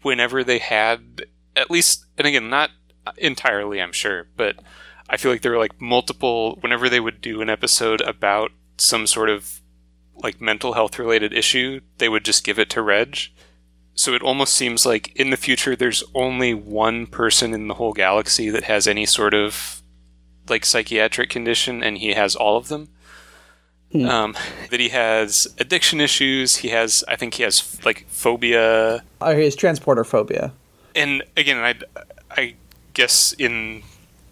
[0.03, 1.25] whenever they had
[1.57, 2.71] at least and again not
[3.17, 4.57] entirely i'm sure but
[5.09, 9.07] i feel like there were like multiple whenever they would do an episode about some
[9.07, 9.62] sort of
[10.23, 13.19] like mental health related issue they would just give it to reg
[13.95, 17.93] so it almost seems like in the future there's only one person in the whole
[17.93, 19.83] galaxy that has any sort of
[20.49, 22.89] like psychiatric condition and he has all of them
[23.93, 24.07] Hmm.
[24.07, 24.37] um,
[24.71, 29.55] that he has addiction issues he has i think he has like phobia Oh, his
[29.55, 30.51] transporter phobia.
[30.97, 31.75] and again, I,
[32.31, 32.55] I
[32.95, 33.83] guess in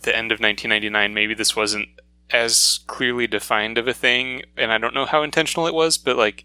[0.01, 1.89] the end of 1999, maybe this wasn't
[2.33, 6.17] as clearly defined of a thing, and I don't know how intentional it was, but
[6.17, 6.45] like,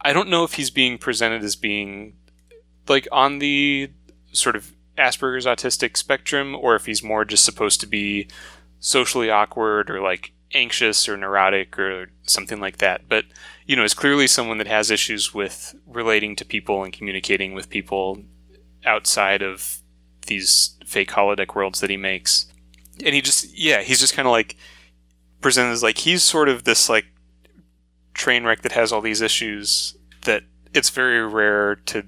[0.00, 2.14] I don't know if he's being presented as being
[2.88, 3.90] like on the
[4.32, 8.28] sort of Asperger's autistic spectrum, or if he's more just supposed to be
[8.80, 13.08] socially awkward or like anxious or neurotic or something like that.
[13.08, 13.24] But
[13.66, 17.70] you know, is clearly someone that has issues with relating to people and communicating with
[17.70, 18.22] people
[18.84, 19.78] outside of
[20.26, 22.46] these fake holodeck worlds that he makes.
[23.04, 24.56] And he just yeah, he's just kind of like
[25.42, 27.04] presented as like he's sort of this like
[28.14, 32.06] train wreck that has all these issues that it's very rare to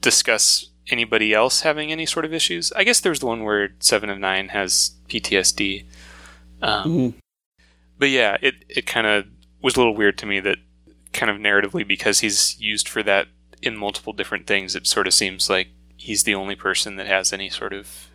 [0.00, 2.72] discuss anybody else having any sort of issues.
[2.72, 5.84] I guess there's the one where Seven of Nine has PTSD.
[6.60, 7.14] Um, Mhm.
[7.98, 9.26] But yeah, it it kind of
[9.60, 10.58] was a little weird to me that
[11.12, 13.28] kind of narratively because he's used for that
[13.62, 14.74] in multiple different things.
[14.74, 18.08] It sort of seems like he's the only person that has any sort of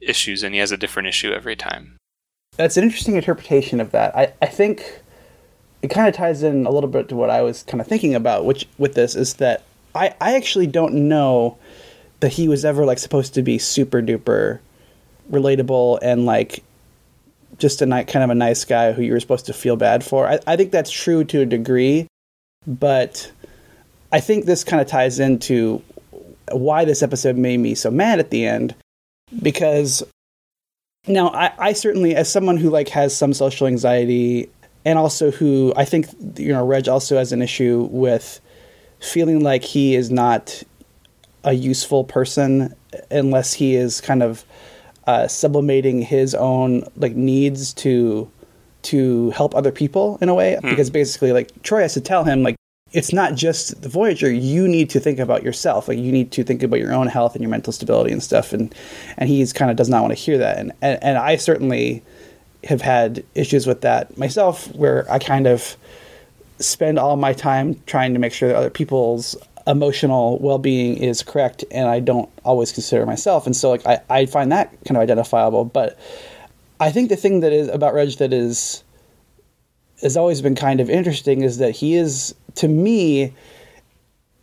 [0.00, 1.96] issues, and he has a different issue every time.
[2.56, 4.16] That's an interesting interpretation of that.
[4.16, 5.00] I, I think
[5.80, 8.14] it kind of ties in a little bit to what I was kind of thinking
[8.14, 9.62] about, which with this is that
[9.94, 11.58] I, I actually don't know
[12.20, 14.60] that he was ever like supposed to be super duper
[15.30, 16.62] relatable and like
[17.58, 20.04] just a ni- kind of a nice guy who you were supposed to feel bad
[20.04, 20.28] for.
[20.28, 22.06] I, I think that's true to a degree,
[22.66, 23.30] but
[24.12, 25.82] I think this kind of ties into
[26.50, 28.74] why this episode made me so mad at the end
[29.42, 30.02] because
[31.06, 34.48] now I, I certainly as someone who like has some social anxiety
[34.84, 36.06] and also who i think
[36.38, 38.40] you know reg also has an issue with
[39.00, 40.62] feeling like he is not
[41.44, 42.74] a useful person
[43.10, 44.44] unless he is kind of
[45.06, 48.30] uh, sublimating his own like needs to
[48.82, 50.58] to help other people in a way.
[50.62, 52.56] Because basically like Troi has to tell him like
[52.92, 54.30] it's not just the voyager.
[54.30, 55.88] You need to think about yourself.
[55.88, 58.52] Like you need to think about your own health and your mental stability and stuff.
[58.52, 58.74] And
[59.16, 60.58] and he's kind of does not want to hear that.
[60.58, 62.02] And and, and i certainly
[62.64, 65.76] have had issues with that myself where i kind of
[66.60, 69.36] spend all my time trying to make sure that other people's
[69.66, 73.46] emotional well-being is correct and i don't always consider myself.
[73.46, 75.64] And so like i, I find that kind of identifiable.
[75.64, 75.98] But
[76.78, 78.84] i think the thing that is about reg that is
[80.02, 83.32] has always been kind of interesting is that he is to me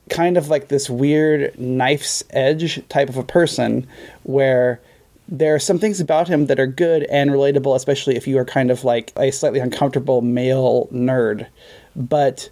[0.09, 3.87] kind of like this weird knife's edge type of a person
[4.23, 4.81] where
[5.27, 8.45] there are some things about him that are good and relatable especially if you are
[8.45, 11.47] kind of like a slightly uncomfortable male nerd.
[11.95, 12.49] But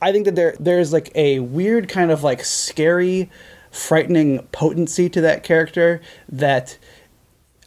[0.00, 3.30] i think that there there's like a weird kind of like scary
[3.70, 6.78] frightening potency to that character that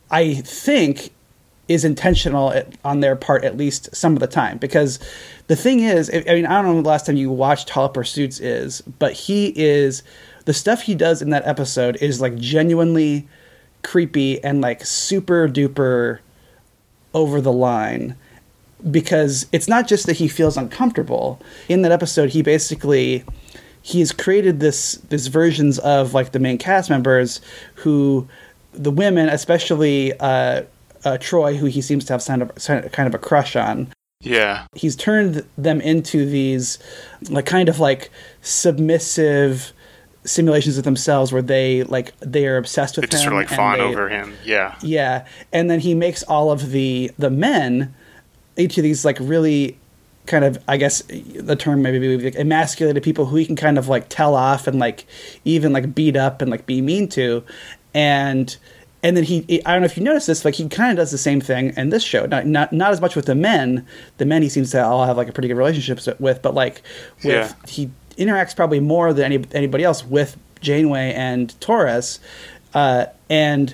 [0.10, 1.12] i think
[1.70, 4.58] is intentional at, on their part at least some of the time.
[4.58, 5.00] Because
[5.48, 8.40] the thing is I, mean i don't know the last time you watched Hollow Pursuits
[8.40, 10.04] is but he is
[10.46, 13.28] the stuff he does in that episode is like genuinely
[13.84, 16.20] creepy and like super duper
[17.14, 18.16] over the line.
[18.90, 21.42] Because it's not just that he feels uncomfortable.
[21.68, 23.24] In that episode he basically
[23.82, 27.42] he has created this this versions of like the main cast members
[27.76, 28.28] who
[28.74, 30.64] the women especially uh,
[31.06, 33.92] uh, Troi who he seems to have kind of, kind of a crush on.
[34.22, 36.78] Yeah, he's turned them into these
[37.30, 38.10] like kind of like
[38.42, 39.72] submissive
[40.26, 43.50] simulations of themselves where they like they are obsessed with they him sort of like
[43.50, 44.36] fawn they- over him.
[44.44, 47.94] Yeah, yeah, and then he makes all of the the men
[48.58, 49.78] into these like really
[50.26, 53.78] kind of I guess the term maybe be like emasculated people who he can kind
[53.78, 55.06] of like tell off and like
[55.46, 57.44] even like beat up and like be mean to,
[57.94, 58.56] and
[59.04, 61.12] and then he I don't know if you noticed this like he kind of does
[61.12, 62.26] the same thing in this show.
[62.26, 63.86] Not not not as much with the men.
[64.18, 66.82] The men he seems to all have like a pretty good relationship with but like
[67.24, 67.54] with Yeah.
[67.68, 72.20] he interacts probably more than any, anybody else with Janeway and Torres.
[72.74, 73.74] Uh, and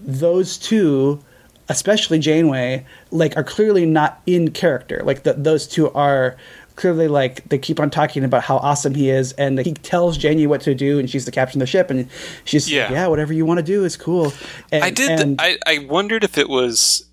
[0.00, 1.22] those two
[1.68, 5.02] especially Janeway like are clearly not in character.
[5.04, 6.36] Like the, those two are
[6.76, 10.46] clearly like they keep on talking about how awesome he is and he tells Janeway
[10.46, 12.08] what to do and she's the captain of the ship and
[12.44, 12.82] she's Yeah.
[12.84, 14.32] like yeah whatever you want to do is cool
[14.70, 15.20] and, I did.
[15.20, 17.04] and- I I wondered if it was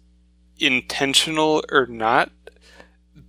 [0.58, 2.32] intentional or not,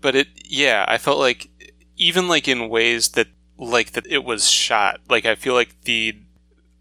[0.00, 0.28] but it.
[0.44, 1.48] Yeah, I felt like
[1.96, 3.28] even like in ways that
[3.58, 5.00] like that it was shot.
[5.08, 6.16] Like I feel like the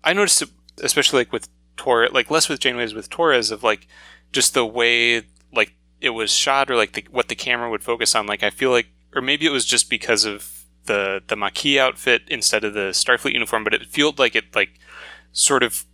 [0.03, 0.49] I noticed it,
[0.81, 1.47] especially like with
[1.77, 3.87] Torres, like less with Janeway as with Torres of like
[4.31, 5.23] just the way
[5.53, 8.25] like it was shot or like the, what the camera would focus on.
[8.25, 12.23] Like I feel like, or maybe it was just because of the the Maquis outfit
[12.27, 14.79] instead of the Starfleet uniform, but it felt like it like
[15.31, 15.85] sort of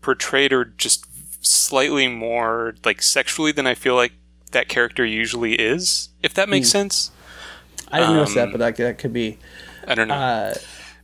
[0.00, 1.06] portrayed her just
[1.44, 4.12] slightly more like sexually than I feel like
[4.52, 6.10] that character usually is.
[6.22, 7.10] If that makes sense,
[7.90, 9.38] I didn't notice that um, but that, that could be
[9.86, 10.14] I don't know.
[10.14, 10.54] uh,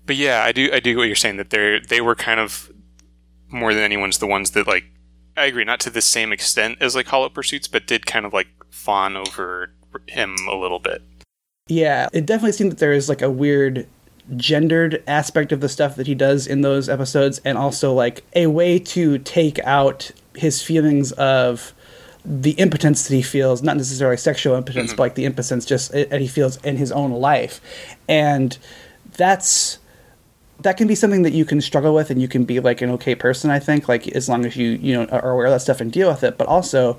[0.05, 0.71] but yeah, I do.
[0.73, 2.71] I do what you're saying that they they were kind of
[3.49, 4.85] more than anyone's the ones that like.
[5.39, 8.33] I agree, not to the same extent as like Hollow Pursuits, but did kind of
[8.33, 9.73] like fawn over
[10.07, 11.03] him a little bit.
[11.69, 13.87] Yeah, it definitely seemed that there is like a weird
[14.37, 18.47] gendered aspect of the stuff that he does in those episodes, and also like a
[18.47, 21.73] way to take out his feelings of
[22.25, 25.03] the impotence that he feels, not necessarily sexual impotence, but mm-hmm.
[25.03, 27.61] like the impotence just eh, that he feels in his own life,
[28.09, 28.59] and
[29.17, 29.79] that's
[30.61, 32.89] that can be something that you can struggle with and you can be like an
[32.89, 35.61] okay person i think like as long as you you know are aware of that
[35.61, 36.39] stuff and deal with it.
[36.39, 36.99] But also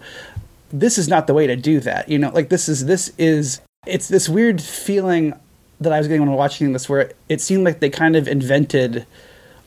[0.72, 2.30] this is not the way to do that you know?
[2.30, 5.34] Like this is this is it's this weird feeling
[5.80, 9.06] that i was getting when watching this where it seemed like they kind of invented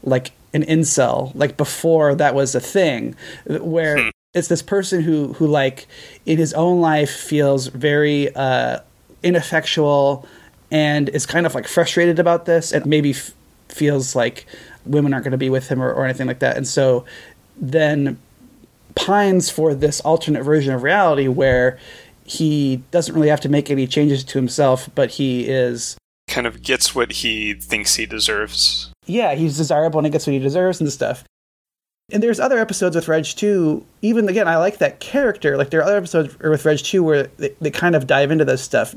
[0.02, 3.14] like an incel like before that was a thing
[3.46, 5.86] where it's this person who who like
[6.26, 8.78] in his own life feels very uh
[9.22, 10.26] ineffectual
[10.70, 13.32] and is kind of like frustrated about this and maybe f-
[13.68, 14.46] feels like
[14.86, 16.56] women aren't going to be with him or, or anything like that.
[16.56, 17.04] And so
[17.56, 18.18] then
[18.94, 21.78] pines for this alternate version of reality where
[22.30, 25.96] he doesn't really have to make any changes to himself but he is
[26.28, 28.92] Kind of gets what he thinks he deserves.
[29.06, 31.24] yeah, he's desirable and he gets what he deserves and stuff.
[32.12, 33.84] And there's other episodes with Reg too.
[34.00, 35.56] Even again, I like that character.
[35.56, 38.44] Like there are other episodes with Reg too where they, they kind of dive into
[38.44, 38.94] this stuff.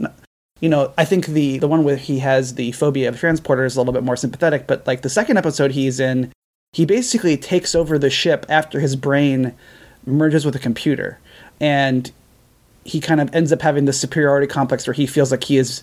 [0.61, 3.75] You know, I think the the one where he has the phobia of transporters is
[3.77, 4.67] a little bit more sympathetic.
[4.67, 6.31] But like the second episode he's in,
[6.73, 9.53] he basically takes over the ship after his brain
[10.05, 11.19] merges with a computer,
[11.59, 12.11] and
[12.85, 15.81] he kind of ends up having this superiority complex where he feels like he is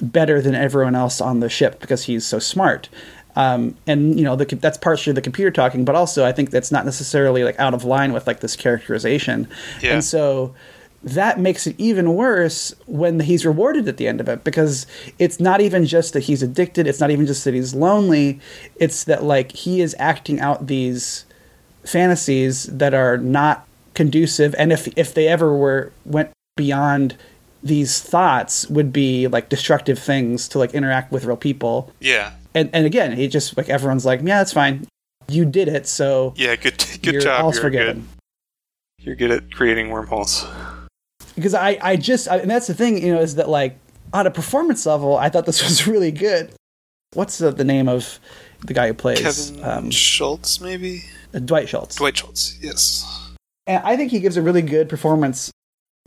[0.00, 2.88] better than everyone else on the ship because he's so smart.
[3.36, 6.70] Um, and you know the, that's partially the computer talking, but also I think that's
[6.70, 9.48] not necessarily like out of line with like this characterization.
[9.82, 9.94] Yeah.
[9.94, 10.54] And so
[11.02, 14.86] that makes it even worse when he's rewarded at the end of it because
[15.18, 16.86] it's not even just that he's addicted.
[16.86, 18.40] It's not even just that he's lonely.
[18.76, 21.26] It's that like he is acting out these
[21.84, 27.16] fantasies that are not conducive and if if they ever were went beyond
[27.62, 32.70] these thoughts would be like destructive things to like interact with real people Yeah, and
[32.72, 34.86] and again he just like everyone's like yeah that's fine
[35.28, 36.54] you did it so yeah.
[36.56, 37.42] Good, good job.
[37.42, 39.06] all's You're forgiven good.
[39.06, 40.46] You're good at creating wormholes.
[41.34, 43.78] because i i just I, and that's the thing you know is that like
[44.12, 46.52] on a performance level i thought this was really good
[47.14, 48.20] what's the, the name of
[48.66, 52.58] the guy who plays Kevin um, Schultz, maybe dwight schultz Dwight Schultz.
[52.60, 53.04] Yes.
[53.66, 55.50] And I think he gives a really good performance.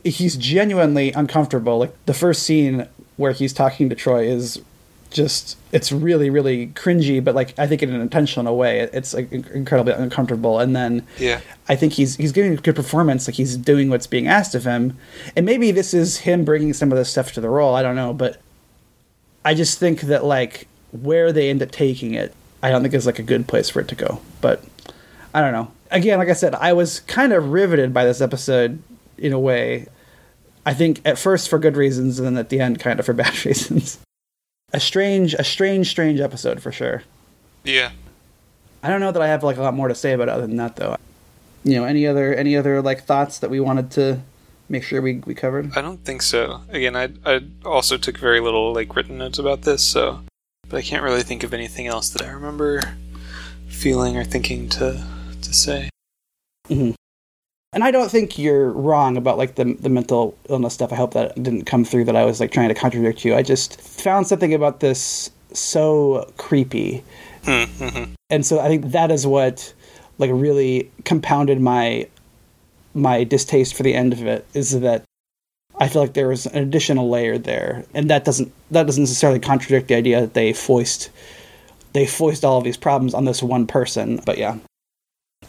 [0.04, 1.78] He's genuinely uncomfortable.
[1.78, 2.86] Like the first scene
[3.16, 4.62] where he's talking to Troi is
[5.10, 9.32] just it's really really cringy, but like I think in an intentional way, it's like
[9.32, 10.60] incredibly uncomfortable.
[10.60, 11.40] And then Yeah.
[11.68, 13.26] I think he's he's giving a good performance.
[13.26, 14.96] Like he's doing what's being asked of him,
[15.34, 17.74] and maybe this is him bringing some of this stuff to the role.
[17.74, 18.40] I don't know, but
[19.44, 22.32] I just think that like where they end up taking it,
[22.62, 24.20] I don't think is like a good place for it to go.
[24.40, 24.62] But
[25.34, 25.72] I don't know.
[25.90, 28.80] Again, like I said, I was kind of riveted by this episode
[29.18, 29.86] in a way.
[30.64, 33.12] I think at first for good reasons, and then at the end, kind of for
[33.12, 33.98] bad reasons.
[34.72, 37.02] A strange, a strange, strange episode for sure.
[37.64, 37.90] Yeah.
[38.82, 40.46] I don't know that I have like a lot more to say about it other
[40.46, 40.96] than that, though.
[41.64, 44.20] You know, any other any other like thoughts that we wanted to
[44.68, 45.76] make sure we we covered?
[45.76, 46.62] I don't think so.
[46.68, 50.20] Again, I I also took very little like written notes about this, so
[50.68, 52.80] but I can't really think of anything else that I remember
[53.68, 55.04] feeling or thinking to
[55.42, 55.90] to say.
[56.68, 56.92] Mm-hmm.
[57.72, 60.92] And I don't think you're wrong about like the the mental illness stuff.
[60.92, 63.34] I hope that didn't come through that I was like trying to contradict you.
[63.34, 67.02] I just found something about this so creepy,
[67.44, 68.12] Mm-hmm.
[68.28, 69.72] and so I think that is what
[70.18, 72.06] like really compounded my
[72.94, 74.46] my distaste for the end of it.
[74.54, 75.04] Is that
[75.78, 79.40] I feel like there was an additional layer there, and that doesn't that doesn't necessarily
[79.40, 81.10] contradict the idea that they foist
[81.92, 84.20] they foist all of these problems on this one person.
[84.26, 84.58] But yeah.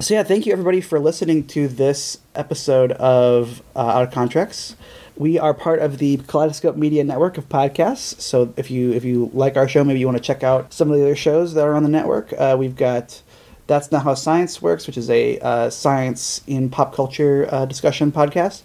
[0.02, 4.76] So yeah, thank you everybody for listening to this episode of uh, Out of Contreks.
[5.18, 8.22] We are part of the Kaleidoscope Media network of podcasts.
[8.22, 10.89] So if you if you like our show, maybe you want to check out some
[10.89, 12.32] of the other shows that are on the network.
[12.32, 13.22] Uh, we've got
[13.68, 18.10] That's Not How Science Works, which is a uh, science in pop culture uh, discussion
[18.10, 18.62] podcast.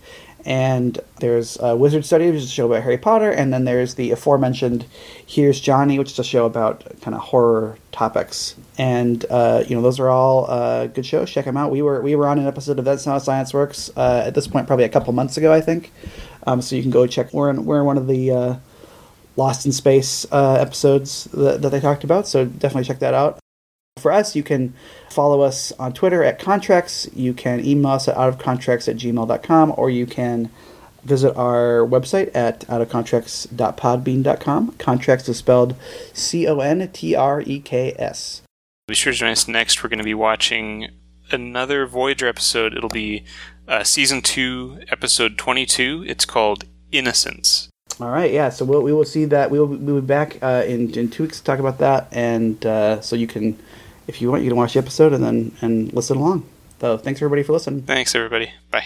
[0.46, 3.30] And there's uh, Wizard Study, which is a show about Harry Potter.
[3.30, 4.84] And then there's the aforementioned
[5.26, 8.54] Here's Johnny, which is a show about kind of horror topics.
[8.76, 11.30] And uh, you know those are all uh, good shows.
[11.30, 11.70] Check them out.
[11.70, 14.46] We were we were on an episode of That's How Science Works uh, at this
[14.46, 15.92] point, probably a couple months ago, I think.
[16.46, 17.32] Um, so you can go check.
[17.32, 18.56] We're in we're in one of the uh,
[19.36, 22.26] Lost in Space uh, episodes that, that they talked about.
[22.28, 23.38] So definitely check that out.
[23.98, 24.74] For us, you can
[25.14, 27.08] follow us on Twitter at Contreks.
[27.14, 30.50] You can email us at outofcontreks at gmail.com, or you can
[31.04, 34.72] visit our website at outofcontreks.podbean.com.
[34.72, 35.76] Contreks is spelled
[36.12, 38.42] C O N T R E K S.
[38.86, 39.82] Be sure to join us next.
[39.82, 40.88] We're going to be watching
[41.30, 42.76] another Voyager episode.
[42.76, 43.24] It'll be
[43.66, 46.04] uh, season two, episode 22.
[46.06, 47.68] It's called Innocence.
[48.00, 48.48] All right, yeah.
[48.48, 49.50] So we'll, we will see that.
[49.50, 52.64] We will we'll be back uh, in in two weeks to talk about that, and
[52.66, 53.56] uh, so you can,
[54.06, 56.46] if you want, you can watch the episode and then and listen along.
[56.80, 57.82] So thanks everybody for listening.
[57.82, 58.52] Thanks, everybody.
[58.70, 58.84] Bye.